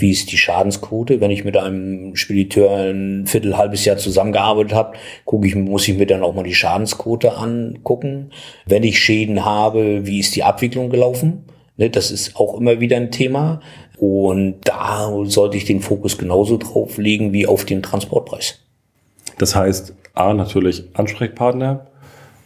Wie 0.00 0.10
ist 0.10 0.30
die 0.32 0.38
Schadensquote? 0.38 1.20
Wenn 1.20 1.30
ich 1.30 1.44
mit 1.44 1.56
einem 1.56 2.14
Spediteur 2.16 2.70
ein 2.70 3.26
Viertel, 3.26 3.56
halbes 3.56 3.84
Jahr 3.84 3.96
zusammengearbeitet 3.96 4.74
habe, 4.74 4.96
gucke 5.24 5.46
ich, 5.46 5.54
muss 5.54 5.88
ich 5.88 5.96
mir 5.96 6.06
dann 6.06 6.22
auch 6.22 6.34
mal 6.34 6.44
die 6.44 6.54
Schadensquote 6.54 7.36
angucken. 7.36 8.30
Wenn 8.66 8.82
ich 8.82 8.98
Schäden 8.98 9.44
habe, 9.44 10.06
wie 10.06 10.20
ist 10.20 10.36
die 10.36 10.44
Abwicklung 10.44 10.90
gelaufen? 10.90 11.44
Ne, 11.76 11.90
das 11.90 12.10
ist 12.10 12.36
auch 12.36 12.58
immer 12.58 12.80
wieder 12.80 12.96
ein 12.96 13.10
Thema. 13.10 13.60
Und 13.96 14.56
da 14.64 15.12
sollte 15.24 15.56
ich 15.56 15.64
den 15.64 15.80
Fokus 15.80 16.18
genauso 16.18 16.56
drauf 16.56 16.98
legen 16.98 17.32
wie 17.32 17.46
auf 17.46 17.64
den 17.64 17.82
Transportpreis. 17.82 18.60
Das 19.38 19.56
heißt, 19.56 19.94
A, 20.14 20.34
natürlich 20.34 20.84
Ansprechpartner 20.94 21.86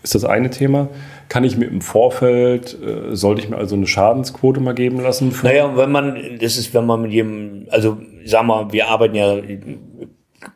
ist 0.02 0.14
das 0.14 0.24
eine 0.24 0.50
Thema. 0.50 0.88
Kann 1.32 1.44
ich 1.44 1.56
mir 1.56 1.64
im 1.64 1.80
Vorfeld, 1.80 2.76
äh, 2.82 3.16
sollte 3.16 3.40
ich 3.40 3.48
mir 3.48 3.56
also 3.56 3.74
eine 3.74 3.86
Schadensquote 3.86 4.60
mal 4.60 4.74
geben 4.74 5.00
lassen? 5.00 5.34
Naja, 5.42 5.74
wenn 5.78 5.90
man, 5.90 6.38
das 6.38 6.58
ist, 6.58 6.74
wenn 6.74 6.84
man 6.84 7.00
mit 7.00 7.12
jedem, 7.12 7.68
also 7.70 7.96
sag 8.26 8.44
mal, 8.44 8.70
wir 8.70 8.88
arbeiten 8.88 9.14
ja, 9.14 9.38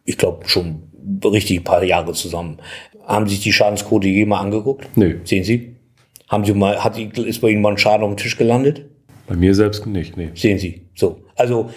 ich 0.04 0.18
glaube 0.18 0.46
schon 0.46 0.82
richtig 1.24 1.60
ein 1.60 1.64
paar 1.64 1.82
Jahre 1.82 2.12
zusammen. 2.12 2.58
Haben 3.06 3.26
sich 3.26 3.40
die 3.40 3.54
Schadensquote 3.54 4.06
jemand 4.06 4.42
angeguckt? 4.42 4.86
Nö. 4.96 5.18
Sehen 5.24 5.44
Sie? 5.44 5.76
Haben 6.28 6.44
Sie 6.44 6.52
mal, 6.52 6.84
hat, 6.84 6.98
ist 6.98 7.40
bei 7.40 7.48
Ihnen 7.48 7.62
mal 7.62 7.70
ein 7.70 7.78
Schaden 7.78 8.02
auf 8.02 8.10
den 8.10 8.18
Tisch 8.18 8.36
gelandet? 8.36 8.84
Bei 9.26 9.34
mir 9.34 9.54
selbst 9.54 9.86
nicht, 9.86 10.18
nee. 10.18 10.28
Sehen 10.34 10.58
Sie. 10.58 10.82
So. 10.94 11.22
Also, 11.36 11.70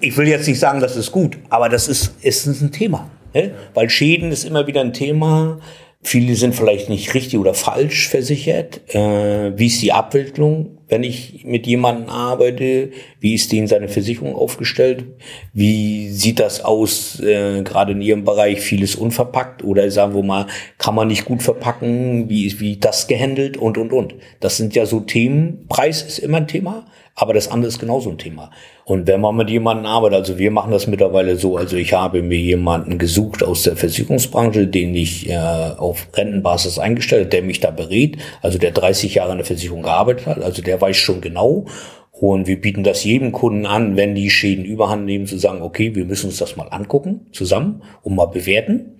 ich 0.00 0.14
will 0.18 0.28
jetzt 0.28 0.46
nicht 0.46 0.60
sagen, 0.60 0.80
das 0.80 0.96
ist 0.96 1.12
gut, 1.12 1.38
aber 1.48 1.70
das 1.70 1.88
ist, 1.88 2.22
ist 2.22 2.44
ein 2.46 2.72
Thema. 2.72 3.08
Ne? 3.32 3.54
Weil 3.72 3.88
Schäden 3.88 4.32
ist 4.32 4.44
immer 4.44 4.66
wieder 4.66 4.82
ein 4.82 4.92
Thema. 4.92 5.60
Viele 6.00 6.36
sind 6.36 6.54
vielleicht 6.54 6.88
nicht 6.88 7.12
richtig 7.14 7.40
oder 7.40 7.54
falsch 7.54 8.08
versichert. 8.08 8.82
Äh, 8.94 9.58
wie 9.58 9.66
ist 9.66 9.82
die 9.82 9.92
Abwicklung, 9.92 10.78
wenn 10.86 11.02
ich 11.02 11.44
mit 11.44 11.66
jemandem 11.66 12.08
arbeite? 12.08 12.90
Wie 13.18 13.34
ist 13.34 13.50
denen 13.50 13.66
seine 13.66 13.88
Versicherung 13.88 14.36
aufgestellt? 14.36 15.06
Wie 15.52 16.08
sieht 16.10 16.38
das 16.38 16.64
aus, 16.64 17.18
äh, 17.18 17.62
gerade 17.62 17.92
in 17.92 18.00
Ihrem 18.00 18.24
Bereich, 18.24 18.60
vieles 18.60 18.94
unverpackt? 18.94 19.64
Oder 19.64 19.90
sagen 19.90 20.14
wir 20.14 20.22
mal, 20.22 20.46
kann 20.78 20.94
man 20.94 21.08
nicht 21.08 21.24
gut 21.24 21.42
verpacken? 21.42 22.28
Wie 22.28 22.46
ist 22.46 22.60
wie 22.60 22.76
das 22.76 23.08
gehandelt? 23.08 23.56
Und, 23.56 23.76
und, 23.76 23.92
und. 23.92 24.14
Das 24.38 24.56
sind 24.56 24.76
ja 24.76 24.86
so 24.86 25.00
Themen. 25.00 25.66
Preis 25.68 26.02
ist 26.02 26.20
immer 26.20 26.36
ein 26.36 26.46
Thema. 26.46 26.86
Aber 27.20 27.34
das 27.34 27.50
andere 27.50 27.68
ist 27.68 27.80
genauso 27.80 28.10
ein 28.10 28.18
Thema. 28.18 28.52
Und 28.84 29.08
wenn 29.08 29.20
man 29.20 29.34
mit 29.34 29.50
jemandem 29.50 29.86
arbeitet, 29.86 30.18
also 30.18 30.38
wir 30.38 30.52
machen 30.52 30.70
das 30.70 30.86
mittlerweile 30.86 31.34
so, 31.34 31.56
also 31.56 31.76
ich 31.76 31.92
habe 31.92 32.22
mir 32.22 32.38
jemanden 32.38 32.96
gesucht 32.96 33.42
aus 33.42 33.64
der 33.64 33.74
Versicherungsbranche, 33.74 34.68
den 34.68 34.94
ich 34.94 35.28
äh, 35.28 35.36
auf 35.36 36.06
Rentenbasis 36.14 36.78
eingestellt 36.78 37.32
der 37.32 37.42
mich 37.42 37.58
da 37.58 37.72
berät, 37.72 38.18
also 38.40 38.56
der 38.56 38.70
30 38.70 39.16
Jahre 39.16 39.32
in 39.32 39.38
der 39.38 39.46
Versicherung 39.46 39.82
gearbeitet 39.82 40.26
hat, 40.26 40.42
also 40.42 40.62
der 40.62 40.80
weiß 40.80 40.96
schon 40.96 41.20
genau. 41.20 41.66
Und 42.12 42.46
wir 42.46 42.60
bieten 42.60 42.84
das 42.84 43.02
jedem 43.02 43.32
Kunden 43.32 43.66
an, 43.66 43.96
wenn 43.96 44.14
die 44.14 44.30
Schäden 44.30 44.64
überhand 44.64 45.04
nehmen, 45.04 45.26
zu 45.26 45.38
sagen, 45.38 45.60
okay, 45.60 45.96
wir 45.96 46.04
müssen 46.04 46.26
uns 46.26 46.38
das 46.38 46.54
mal 46.54 46.68
angucken, 46.68 47.26
zusammen, 47.32 47.82
und 48.02 48.14
mal 48.14 48.26
bewerten. 48.26 48.96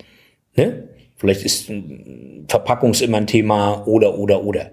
Ne? 0.57 0.89
Vielleicht 1.17 1.45
ist 1.45 1.71
Verpackungs 2.49 3.01
immer 3.01 3.19
ein 3.19 3.29
Thema 3.29 3.87
oder, 3.87 4.19
oder, 4.19 4.43
oder. 4.43 4.73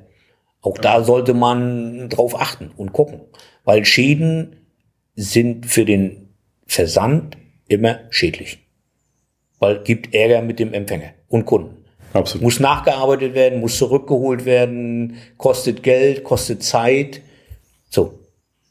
Auch 0.65 0.80
da 0.80 1.04
sollte 1.04 1.36
man 1.36 2.10
drauf 2.10 2.41
achten 2.41 2.71
und 2.75 2.91
gucken, 2.91 3.21
weil 3.65 3.86
Schäden 3.86 4.56
sind 5.15 5.67
für 5.67 5.86
den 5.86 6.30
Versand 6.65 7.38
immer 7.67 7.99
schädlich, 8.10 8.58
weil 9.60 9.84
gibt 9.84 10.15
Ärger 10.15 10.41
mit 10.41 10.58
dem 10.58 10.73
Empfänger 10.73 11.12
und 11.28 11.45
Kunden. 11.45 11.86
Absolut. 12.13 12.43
Muss 12.43 12.60
nachgearbeitet 12.60 13.36
werden, 13.36 13.60
muss 13.60 13.78
zurückgeholt 13.78 14.45
werden, 14.45 15.17
kostet 15.38 15.84
Geld, 15.84 16.23
kostet 16.23 16.63
Zeit. 16.63 17.21
So, 17.89 18.17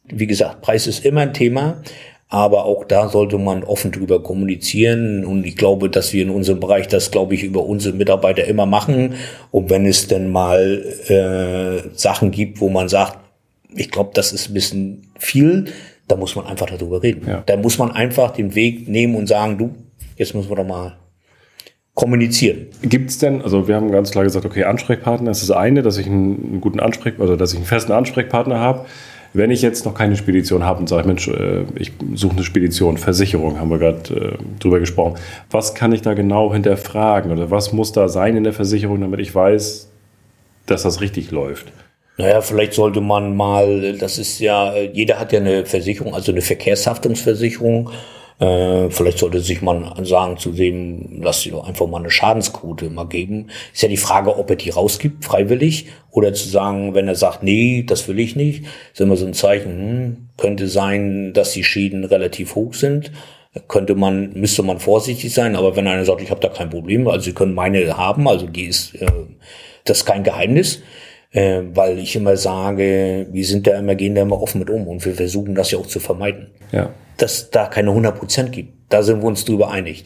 wie 0.03 0.27
gesagt, 0.27 0.63
Preis 0.63 0.89
ist 0.89 1.05
immer 1.05 1.21
ein 1.21 1.33
Thema. 1.33 1.81
Aber 2.29 2.65
auch 2.65 2.85
da 2.85 3.09
sollte 3.09 3.39
man 3.39 3.63
offen 3.63 3.93
drüber 3.93 4.23
kommunizieren. 4.23 5.25
Und 5.25 5.45
ich 5.45 5.57
glaube, 5.57 5.89
dass 5.89 6.13
wir 6.13 6.23
in 6.23 6.31
unserem 6.31 6.61
Bereich 6.61 6.89
das, 6.89 7.11
glaube 7.11 7.35
ich, 7.35 7.45
über 7.45 7.65
unsere 7.65 7.95
Mitarbeiter 7.95 8.45
immer 8.45 8.67
machen. 8.67 9.15
Und 9.51 9.71
wenn 9.71 9.87
es 9.87 10.09
denn 10.09 10.33
mal 10.33 10.85
äh, 11.09 11.89
Sachen 11.97 12.31
gibt, 12.31 12.61
wo 12.61 12.69
man 12.69 12.89
sagt, 12.89 13.19
ich 13.77 13.91
glaube, 13.91 14.11
das 14.15 14.33
ist 14.33 14.51
ein 14.51 14.55
bisschen 14.55 15.03
viel, 15.19 15.67
da 16.09 16.17
muss 16.17 16.37
man 16.37 16.47
einfach 16.47 16.67
darüber 16.67 17.03
reden. 17.03 17.29
Ja. 17.29 17.43
Da 17.47 17.57
muss 17.57 17.79
man 17.79 17.91
einfach 17.93 18.33
den 18.33 18.55
Weg 18.55 18.89
nehmen 18.89 19.15
und 19.15 19.27
sagen, 19.27 19.59
du, 19.59 19.75
jetzt 20.17 20.35
müssen 20.35 20.51
wir 20.51 20.57
doch 20.57 20.67
mal 20.67 20.97
kommunizieren. 21.95 22.67
Gibt 22.83 23.11
es 23.11 23.19
denn, 23.19 23.41
also 23.43 23.69
wir 23.69 23.77
haben 23.77 23.91
ganz 23.91 24.11
klar 24.11 24.25
gesagt, 24.25 24.45
okay, 24.45 24.65
Ansprechpartner 24.65 25.31
ist 25.31 25.43
das 25.43 25.57
eine, 25.57 25.83
dass 25.83 25.97
ich 25.97 26.07
einen, 26.07 26.45
einen 26.45 26.61
guten 26.61 26.81
Ansprech, 26.81 27.15
also 27.21 27.37
dass 27.37 27.53
ich 27.53 27.59
einen 27.59 27.67
festen 27.67 27.93
Ansprechpartner 27.93 28.59
habe. 28.59 28.87
Wenn 29.37 29.51
ich 29.51 29.63
jetzt 29.63 29.85
noch 29.85 29.95
keine 29.95 30.17
Spedition 30.17 30.63
habe 30.63 30.79
und 30.79 30.89
sage, 30.89 31.09
Mensch, 31.09 31.27
äh, 31.27 31.65
ich 31.75 31.91
suche 32.15 32.35
eine 32.35 32.45
Spedition, 32.45 32.97
Versicherung, 32.97 33.59
haben 33.59 33.69
wir 33.69 33.79
gerade 33.79 34.15
äh, 34.15 34.61
drüber 34.61 34.79
gesprochen. 34.79 35.17
Was 35.51 35.75
kann 35.75 35.93
ich 35.93 36.03
da 36.03 36.15
genau 36.15 36.53
hinterfragen 36.53 37.33
oder 37.33 37.51
was 37.51 37.73
muss 37.73 37.91
da 37.91 38.09
sein 38.09 38.37
in 38.37 38.45
der 38.45 38.53
Versicherung, 38.53 39.01
damit 39.01 39.19
ich 39.19 39.35
weiß, 39.35 39.89
dass 40.67 40.85
das 40.85 41.01
richtig 41.01 41.33
läuft? 41.33 41.67
Naja, 42.17 42.41
vielleicht 42.43 42.75
sollte 42.75 43.01
man 43.01 43.35
mal, 43.35 43.99
das 43.99 44.19
ist 44.19 44.39
ja, 44.39 44.77
jeder 44.77 45.19
hat 45.19 45.33
ja 45.33 45.41
eine 45.41 45.67
Versicherung, 45.67 46.15
also 46.15 46.31
eine 46.31 46.41
Verkehrshaftungsversicherung. 46.41 47.91
Äh, 48.41 48.91
vielleicht 48.91 49.19
sollte 49.19 49.41
sich 49.41 49.63
man 49.63 50.05
sagen 50.05 50.37
zu 50.39 50.51
dem, 50.51 51.23
lass 51.23 51.43
sie 51.43 51.53
einfach 51.53 51.87
mal 51.87 51.99
eine 51.99 52.11
Schadensquote 52.11 52.91
mal 52.91 53.07
geben. 53.07 53.49
Ist 53.73 53.83
ja 53.83 53.89
die 53.89 53.97
Frage, 53.97 54.37
ob 54.37 54.51
er 54.51 54.57
die 54.57 54.71
rausgibt, 54.71 55.25
freiwillig, 55.25 55.87
oder 56.11 56.33
zu 56.33 56.49
sagen, 56.49 56.95
wenn 56.95 57.09
er 57.09 57.15
sagt, 57.15 57.43
nee, 57.43 57.85
das 57.87 58.09
will 58.09 58.19
ich 58.19 58.37
nicht, 58.37 58.65
ist 58.93 59.01
immer 59.01 59.17
so 59.17 59.27
ein 59.27 59.35
Zeichen, 59.35 59.73
hm, 59.73 60.17
könnte 60.37 60.69
sein, 60.69 61.33
dass 61.33 61.53
die 61.53 61.65
Schäden 61.65 62.05
relativ 62.05 62.55
hoch 62.55 62.75
sind. 62.75 63.13
Könnte 63.69 63.95
man, 63.95 64.33
müsste 64.33 64.65
man 64.65 64.81
vorsichtig 64.81 65.33
sein, 65.33 65.55
aber 65.55 65.77
wenn 65.77 65.87
einer 65.87 66.05
sagt, 66.05 66.21
ich 66.21 66.31
habe 66.33 66.41
da 66.41 66.49
kein 66.49 66.71
Problem, 66.71 67.07
also 67.07 67.27
Sie 67.27 67.35
können 67.35 67.55
meine 67.55 67.97
haben, 67.97 68.27
also 68.27 68.49
die 68.49 68.65
ist, 68.65 68.97
äh, 68.97 69.07
das 69.85 69.99
ist 69.99 70.07
kein 70.07 70.25
Geheimnis 70.25 70.83
äh, 71.35 71.63
weil 71.75 71.99
ich 71.99 72.17
immer 72.17 72.37
sage, 72.37 73.27
wir 73.31 73.45
sind 73.45 73.67
da 73.67 73.79
immer, 73.79 73.97
gehen 73.97 74.15
da 74.15 74.23
immer 74.23 74.41
offen 74.41 74.61
mit 74.61 74.71
um 74.71 74.87
und 74.87 75.05
wir 75.05 75.15
versuchen 75.15 75.55
das 75.55 75.73
ja 75.73 75.79
auch 75.79 75.87
zu 75.87 76.01
vermeiden. 76.01 76.53
Ja. 76.73 76.91
Dass 77.17 77.51
da 77.51 77.67
keine 77.67 77.91
100 77.91 78.19
Prozent 78.19 78.53
gibt. 78.53 78.93
Da 78.93 79.03
sind 79.03 79.23
wir 79.23 79.27
uns 79.27 79.45
drüber 79.45 79.71
einig. 79.71 80.05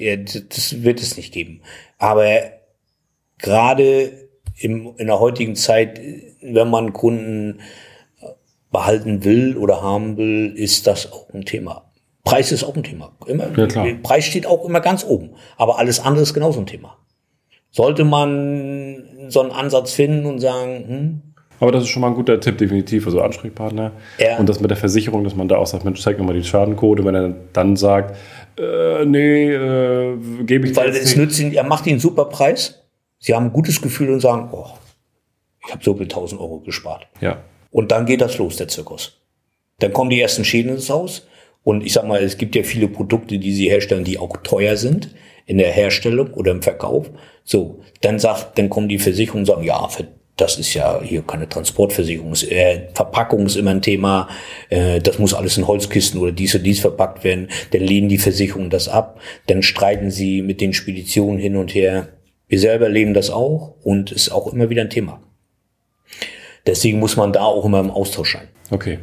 Das 0.48 0.82
wird 0.82 1.00
es 1.00 1.16
nicht 1.16 1.32
geben. 1.32 1.62
Aber 1.98 2.24
gerade 3.38 4.28
im, 4.56 4.94
in 4.96 5.06
der 5.06 5.20
heutigen 5.20 5.56
Zeit, 5.56 6.00
wenn 6.40 6.70
man 6.70 6.92
Kunden 6.92 7.60
behalten 8.70 9.24
will 9.24 9.56
oder 9.56 9.82
haben 9.82 10.16
will, 10.16 10.52
ist 10.56 10.86
das 10.86 11.12
auch 11.12 11.32
ein 11.32 11.44
Thema. 11.44 11.90
Preis 12.24 12.52
ist 12.52 12.64
auch 12.64 12.76
ein 12.76 12.82
Thema. 12.82 13.16
Immer, 13.26 13.56
ja. 13.56 13.94
Preis 14.02 14.24
steht 14.24 14.46
auch 14.46 14.64
immer 14.64 14.80
ganz 14.80 15.04
oben. 15.04 15.30
Aber 15.56 15.78
alles 15.78 16.00
andere 16.00 16.22
ist 16.22 16.34
genauso 16.34 16.60
ein 16.60 16.66
Thema. 16.66 16.98
Sollte 17.70 18.04
man 18.04 19.28
so 19.28 19.40
einen 19.40 19.50
Ansatz 19.50 19.92
finden 19.92 20.26
und 20.26 20.38
sagen, 20.38 20.84
hm, 20.88 21.27
aber 21.60 21.72
das 21.72 21.84
ist 21.84 21.88
schon 21.90 22.02
mal 22.02 22.08
ein 22.08 22.14
guter 22.14 22.40
Tipp, 22.40 22.58
definitiv, 22.58 23.06
also 23.06 23.20
Ansprechpartner. 23.20 23.92
Ja. 24.18 24.38
Und 24.38 24.48
das 24.48 24.60
mit 24.60 24.70
der 24.70 24.76
Versicherung, 24.76 25.24
dass 25.24 25.34
man 25.34 25.48
da 25.48 25.56
auch 25.56 25.66
sagt, 25.66 25.84
Mensch, 25.84 26.00
zeig 26.00 26.18
mir 26.18 26.24
mal 26.24 26.34
die 26.34 26.44
Schadencode. 26.44 27.04
Wenn 27.04 27.14
er 27.14 27.34
dann 27.52 27.76
sagt, 27.76 28.16
äh, 28.58 29.04
nee, 29.04 29.52
äh, 29.52 30.16
gebe 30.44 30.68
ich 30.68 30.76
Weil 30.76 30.90
es 30.90 31.16
nützt 31.16 31.40
ihn, 31.40 31.52
er 31.52 31.64
macht 31.64 31.86
ihnen 31.86 31.94
einen 31.94 32.00
super 32.00 32.26
Preis. 32.26 32.82
Sie 33.18 33.34
haben 33.34 33.46
ein 33.46 33.52
gutes 33.52 33.80
Gefühl 33.80 34.10
und 34.10 34.20
sagen, 34.20 34.48
oh, 34.52 34.66
ich 35.66 35.72
habe 35.72 35.82
so 35.82 35.94
viel 35.94 36.04
1000 36.04 36.40
Euro 36.40 36.60
gespart. 36.60 37.08
Ja. 37.20 37.38
Und 37.70 37.90
dann 37.90 38.06
geht 38.06 38.20
das 38.20 38.38
los, 38.38 38.56
der 38.56 38.68
Zirkus. 38.68 39.20
Dann 39.80 39.92
kommen 39.92 40.10
die 40.10 40.20
ersten 40.20 40.44
Schäden 40.44 40.72
ins 40.72 40.90
Haus. 40.90 41.26
Und 41.64 41.84
ich 41.84 41.92
sag 41.92 42.06
mal, 42.06 42.22
es 42.22 42.38
gibt 42.38 42.54
ja 42.54 42.62
viele 42.62 42.88
Produkte, 42.88 43.38
die 43.38 43.52
sie 43.52 43.68
herstellen, 43.68 44.04
die 44.04 44.18
auch 44.18 44.36
teuer 44.38 44.76
sind 44.76 45.14
in 45.44 45.58
der 45.58 45.70
Herstellung 45.70 46.32
oder 46.34 46.52
im 46.52 46.62
Verkauf. 46.62 47.10
So, 47.44 47.80
dann 48.00 48.18
sagt, 48.18 48.58
dann 48.58 48.70
kommen 48.70 48.88
die 48.88 48.98
Versicherungen 48.98 49.42
und 49.42 49.46
sagen, 49.46 49.64
ja, 49.64 49.88
das 50.38 50.56
ist 50.56 50.72
ja 50.72 51.02
hier 51.02 51.22
keine 51.22 51.48
Transportversicherung. 51.48 52.32
Äh, 52.48 52.88
Verpackung 52.94 53.44
ist 53.46 53.56
immer 53.56 53.72
ein 53.72 53.82
Thema. 53.82 54.28
Äh, 54.70 55.00
das 55.00 55.18
muss 55.18 55.34
alles 55.34 55.58
in 55.58 55.66
Holzkisten 55.66 56.20
oder 56.20 56.32
dies 56.32 56.54
und 56.54 56.62
dies 56.62 56.80
verpackt 56.80 57.24
werden. 57.24 57.48
Dann 57.72 57.82
lehnen 57.82 58.08
die 58.08 58.18
Versicherungen 58.18 58.70
das 58.70 58.88
ab. 58.88 59.20
Dann 59.48 59.62
streiten 59.62 60.10
sie 60.10 60.40
mit 60.42 60.60
den 60.60 60.72
Speditionen 60.72 61.38
hin 61.38 61.56
und 61.56 61.74
her. 61.74 62.08
Wir 62.46 62.60
selber 62.60 62.86
erleben 62.86 63.14
das 63.14 63.30
auch 63.30 63.74
und 63.82 64.12
ist 64.12 64.30
auch 64.30 64.52
immer 64.52 64.70
wieder 64.70 64.82
ein 64.82 64.90
Thema. 64.90 65.20
Deswegen 66.66 67.00
muss 67.00 67.16
man 67.16 67.32
da 67.32 67.42
auch 67.42 67.64
immer 67.64 67.80
im 67.80 67.90
Austausch 67.90 68.34
sein. 68.34 68.48
Okay. 68.70 69.00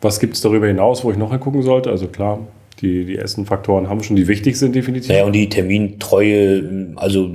Was 0.00 0.18
gibt 0.18 0.34
es 0.34 0.40
darüber 0.40 0.66
hinaus, 0.66 1.04
wo 1.04 1.10
ich 1.10 1.16
noch 1.16 1.30
hingucken 1.30 1.62
sollte? 1.62 1.90
Also 1.90 2.08
klar, 2.08 2.46
die, 2.80 3.04
die 3.04 3.16
ersten 3.16 3.46
Faktoren 3.46 3.88
haben 3.88 4.02
schon, 4.02 4.16
die 4.16 4.28
wichtig 4.28 4.56
sind 4.56 4.74
definitiv. 4.74 5.10
Ja, 5.10 5.24
und 5.24 5.32
die 5.32 5.48
Termintreue, 5.48 6.94
also 6.96 7.28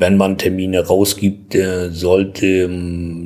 wenn 0.00 0.16
man 0.16 0.38
Termine 0.38 0.86
rausgibt, 0.86 1.54
äh, 1.54 1.90
sollte, 1.90 2.70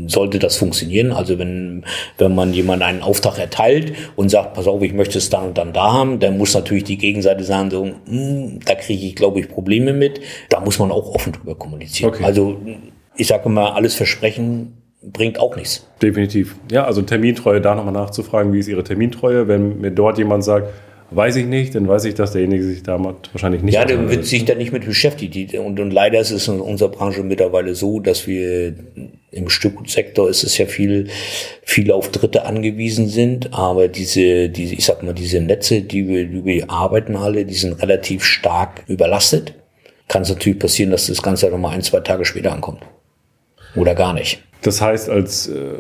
sollte 0.08 0.38
das 0.40 0.56
funktionieren. 0.56 1.12
Also 1.12 1.38
wenn, 1.38 1.84
wenn 2.18 2.34
man 2.34 2.52
jemand 2.52 2.82
einen 2.82 3.00
Auftrag 3.00 3.38
erteilt 3.38 3.92
und 4.16 4.28
sagt, 4.28 4.54
pass 4.54 4.66
auf, 4.66 4.82
ich 4.82 4.92
möchte 4.92 5.18
es 5.18 5.30
dann 5.30 5.46
und 5.46 5.58
dann 5.58 5.72
da 5.72 5.92
haben, 5.92 6.18
dann 6.18 6.36
muss 6.36 6.52
natürlich 6.52 6.84
die 6.84 6.98
Gegenseite 6.98 7.44
sagen, 7.44 7.70
so, 7.70 7.84
hm, 7.84 8.58
da 8.66 8.74
kriege 8.74 9.06
ich, 9.06 9.14
glaube 9.14 9.38
ich, 9.38 9.48
Probleme 9.48 9.92
mit. 9.92 10.20
Da 10.50 10.58
muss 10.60 10.80
man 10.80 10.90
auch 10.90 11.14
offen 11.14 11.32
drüber 11.32 11.54
kommunizieren. 11.54 12.12
Okay. 12.12 12.24
Also 12.24 12.60
ich 13.16 13.28
sage 13.28 13.44
immer, 13.46 13.76
alles 13.76 13.94
versprechen 13.94 14.78
bringt 15.00 15.38
auch 15.38 15.54
nichts. 15.54 15.86
Definitiv. 16.02 16.56
Ja, 16.72 16.86
also 16.86 17.02
Termintreue, 17.02 17.60
da 17.60 17.76
nochmal 17.76 17.94
nachzufragen, 17.94 18.52
wie 18.52 18.58
ist 18.58 18.68
Ihre 18.68 18.82
Termintreue, 18.82 19.46
wenn 19.46 19.80
mir 19.80 19.92
dort 19.92 20.18
jemand 20.18 20.42
sagt, 20.42 20.68
Weiß 21.14 21.36
ich 21.36 21.46
nicht, 21.46 21.74
dann 21.74 21.86
weiß 21.86 22.06
ich, 22.06 22.14
dass 22.14 22.32
derjenige 22.32 22.64
sich 22.64 22.82
damit 22.82 23.32
wahrscheinlich 23.32 23.62
nicht. 23.62 23.74
Ja, 23.74 23.84
der 23.84 24.10
wird 24.10 24.26
sich 24.26 24.44
da 24.44 24.54
nicht 24.54 24.72
mit 24.72 24.84
beschäftigt. 24.84 25.54
Und, 25.54 25.78
und 25.78 25.92
leider 25.92 26.18
ist 26.18 26.32
es 26.32 26.48
in 26.48 26.60
unserer 26.60 26.88
Branche 26.88 27.22
mittlerweile 27.22 27.76
so, 27.76 28.00
dass 28.00 28.26
wir 28.26 28.74
im 29.30 29.48
Stückgutsektor 29.48 30.28
ist 30.28 30.42
es 30.42 30.58
ja 30.58 30.66
viel, 30.66 31.08
viel 31.62 31.92
auf 31.92 32.10
Dritte 32.10 32.46
angewiesen 32.46 33.08
sind. 33.08 33.54
Aber 33.54 33.86
diese, 33.86 34.48
diese, 34.48 34.74
ich 34.74 34.84
sag 34.84 35.04
mal, 35.04 35.14
diese 35.14 35.40
Netze, 35.40 35.82
die 35.82 36.08
wir, 36.08 36.26
die 36.26 36.44
wir 36.44 36.70
arbeiten 36.70 37.14
alle, 37.14 37.44
die 37.44 37.54
sind 37.54 37.80
relativ 37.80 38.24
stark 38.24 38.82
überlastet. 38.88 39.54
Kann 40.08 40.22
es 40.22 40.30
natürlich 40.30 40.58
passieren, 40.58 40.90
dass 40.90 41.06
das 41.06 41.22
Ganze 41.22 41.48
nochmal 41.48 41.74
ein, 41.74 41.82
zwei 41.82 42.00
Tage 42.00 42.24
später 42.24 42.52
ankommt. 42.52 42.82
Oder 43.76 43.94
gar 43.94 44.14
nicht. 44.14 44.42
Das 44.62 44.80
heißt, 44.80 45.08
als 45.10 45.46
äh, 45.48 45.74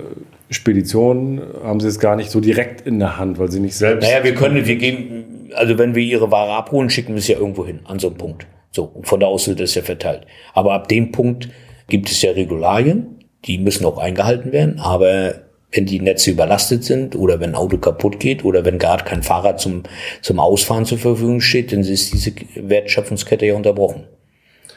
Spedition 0.50 1.40
haben 1.62 1.80
sie 1.80 1.88
es 1.88 1.98
gar 1.98 2.16
nicht 2.16 2.30
so 2.30 2.40
direkt 2.40 2.82
in 2.82 2.98
der 2.98 3.18
Hand, 3.18 3.38
weil 3.38 3.50
sie 3.50 3.60
nicht 3.60 3.76
selbst. 3.76 4.06
Naja, 4.06 4.24
wir 4.24 4.34
können, 4.34 4.66
wir 4.66 4.76
geben, 4.76 5.50
also 5.54 5.78
wenn 5.78 5.94
wir 5.94 6.02
ihre 6.02 6.30
Ware 6.30 6.52
abholen, 6.52 6.90
schicken 6.90 7.14
wir 7.14 7.18
es 7.18 7.28
ja 7.28 7.38
irgendwo 7.38 7.66
hin, 7.66 7.80
an 7.84 7.98
so 7.98 8.08
einem 8.08 8.16
Punkt. 8.16 8.46
So, 8.70 8.84
und 8.84 9.06
von 9.06 9.20
da 9.20 9.26
aus 9.26 9.48
wird 9.48 9.60
es 9.60 9.74
ja 9.74 9.82
verteilt. 9.82 10.26
Aber 10.52 10.74
ab 10.74 10.88
dem 10.88 11.12
Punkt 11.12 11.48
gibt 11.88 12.10
es 12.10 12.20
ja 12.22 12.32
Regularien, 12.32 13.24
die 13.44 13.58
müssen 13.58 13.84
auch 13.84 13.98
eingehalten 13.98 14.52
werden, 14.52 14.80
aber 14.80 15.34
wenn 15.72 15.86
die 15.86 16.00
Netze 16.00 16.30
überlastet 16.30 16.84
sind 16.84 17.16
oder 17.16 17.40
wenn 17.40 17.50
ein 17.50 17.54
Auto 17.56 17.78
kaputt 17.78 18.20
geht 18.20 18.44
oder 18.44 18.64
wenn 18.64 18.78
gerade 18.78 19.04
kein 19.04 19.22
Fahrrad 19.22 19.60
zum, 19.60 19.82
zum 20.22 20.38
Ausfahren 20.38 20.84
zur 20.84 20.98
Verfügung 20.98 21.40
steht, 21.40 21.72
dann 21.72 21.80
ist 21.80 22.12
diese 22.12 22.32
Wertschöpfungskette 22.54 23.46
ja 23.46 23.54
unterbrochen. 23.54 24.04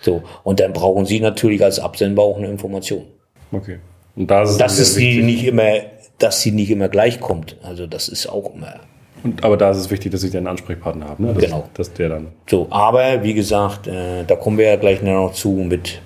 So. 0.02 0.24
Und 0.44 0.60
dann 0.60 0.74
brauchen 0.74 1.06
Sie 1.06 1.20
natürlich 1.20 1.64
als 1.64 1.80
Absender 1.80 2.22
auch 2.22 2.38
eine 2.38 2.48
Information. 2.48 3.06
Okay. 3.52 3.78
Und 4.18 4.32
da 4.32 4.42
ist 4.42 4.58
das 4.58 4.80
ist 4.80 4.98
die 4.98 5.22
nicht 5.22 5.46
immer, 5.46 5.74
dass 6.18 6.42
sie 6.42 6.52
nicht 6.52 6.72
immer 6.72 6.90
gleich 6.90 7.20
kommt. 7.20 7.56
Also 7.62 7.86
das 7.86 8.10
ist 8.10 8.28
auch 8.28 8.54
immer. 8.54 8.80
Und, 9.24 9.44
aber 9.44 9.58
da 9.58 9.72
ist 9.72 9.78
es 9.78 9.92
wichtig, 9.92 10.12
dass 10.12 10.24
ich 10.24 10.36
einen 10.36 10.48
Ansprechpartner 10.48 11.08
habe, 11.08 11.24
ne? 11.24 11.34
Dass, 11.34 11.44
genau. 11.44 11.70
Dass 11.76 11.94
der 11.94 12.10
dann. 12.10 12.28
So, 12.50 12.68
aber 12.72 13.24
wie 13.24 13.36
gesagt, 13.36 13.88
äh, 13.88 14.24
da 14.26 14.36
kommen 14.36 14.58
wir 14.58 14.66
ja 14.66 14.76
gleich 14.76 15.02
noch 15.04 15.34
zu 15.34 15.52
mit 15.52 16.02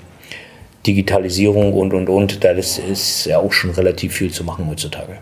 Digitalisierung 0.86 1.74
und 1.74 1.94
und 1.94 2.10
und. 2.10 2.44
Da 2.44 2.52
ist, 2.52 2.80
ist 2.80 3.26
ja 3.26 3.40
auch 3.40 3.54
schon 3.54 3.72
relativ 3.72 4.14
viel 4.14 4.32
zu 4.32 4.44
machen 4.44 4.68
heutzutage. 4.70 5.18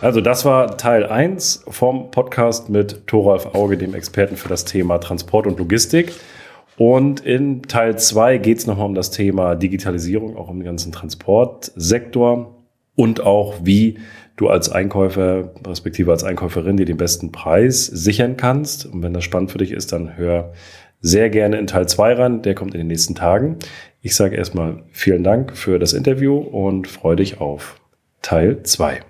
Also 0.00 0.20
das 0.20 0.44
war 0.44 0.76
Teil 0.76 1.06
1 1.06 1.64
vom 1.68 2.10
Podcast 2.10 2.68
mit 2.68 3.06
Thoralf 3.06 3.54
Auge, 3.54 3.78
dem 3.78 3.94
Experten 3.94 4.36
für 4.36 4.48
das 4.48 4.64
Thema 4.64 4.98
Transport 4.98 5.46
und 5.46 5.58
Logistik. 5.58 6.12
Und 6.76 7.20
in 7.20 7.62
Teil 7.62 7.98
2 7.98 8.38
geht 8.38 8.58
es 8.58 8.66
nochmal 8.66 8.86
um 8.86 8.94
das 8.94 9.10
Thema 9.10 9.54
Digitalisierung, 9.54 10.36
auch 10.36 10.48
um 10.48 10.58
den 10.58 10.64
ganzen 10.64 10.92
Transportsektor 10.92 12.64
und 12.96 13.20
auch 13.24 13.54
wie 13.62 13.98
du 14.36 14.48
als 14.48 14.70
Einkäufer, 14.70 15.52
respektive 15.66 16.10
als 16.10 16.24
Einkäuferin, 16.24 16.76
dir 16.76 16.86
den 16.86 16.96
besten 16.96 17.30
Preis 17.30 17.86
sichern 17.86 18.36
kannst. 18.36 18.86
Und 18.86 19.02
wenn 19.02 19.14
das 19.14 19.24
spannend 19.24 19.52
für 19.52 19.58
dich 19.58 19.70
ist, 19.70 19.92
dann 19.92 20.16
hör 20.16 20.52
sehr 21.00 21.30
gerne 21.30 21.58
in 21.58 21.66
Teil 21.66 21.86
2 21.86 22.12
ran. 22.14 22.42
Der 22.42 22.54
kommt 22.54 22.74
in 22.74 22.80
den 22.80 22.88
nächsten 22.88 23.14
Tagen. 23.14 23.58
Ich 24.00 24.16
sage 24.16 24.36
erstmal 24.36 24.82
vielen 24.90 25.22
Dank 25.22 25.56
für 25.56 25.78
das 25.78 25.92
Interview 25.92 26.38
und 26.38 26.88
freue 26.88 27.16
dich 27.16 27.40
auf 27.40 27.80
Teil 28.22 28.62
2. 28.62 29.00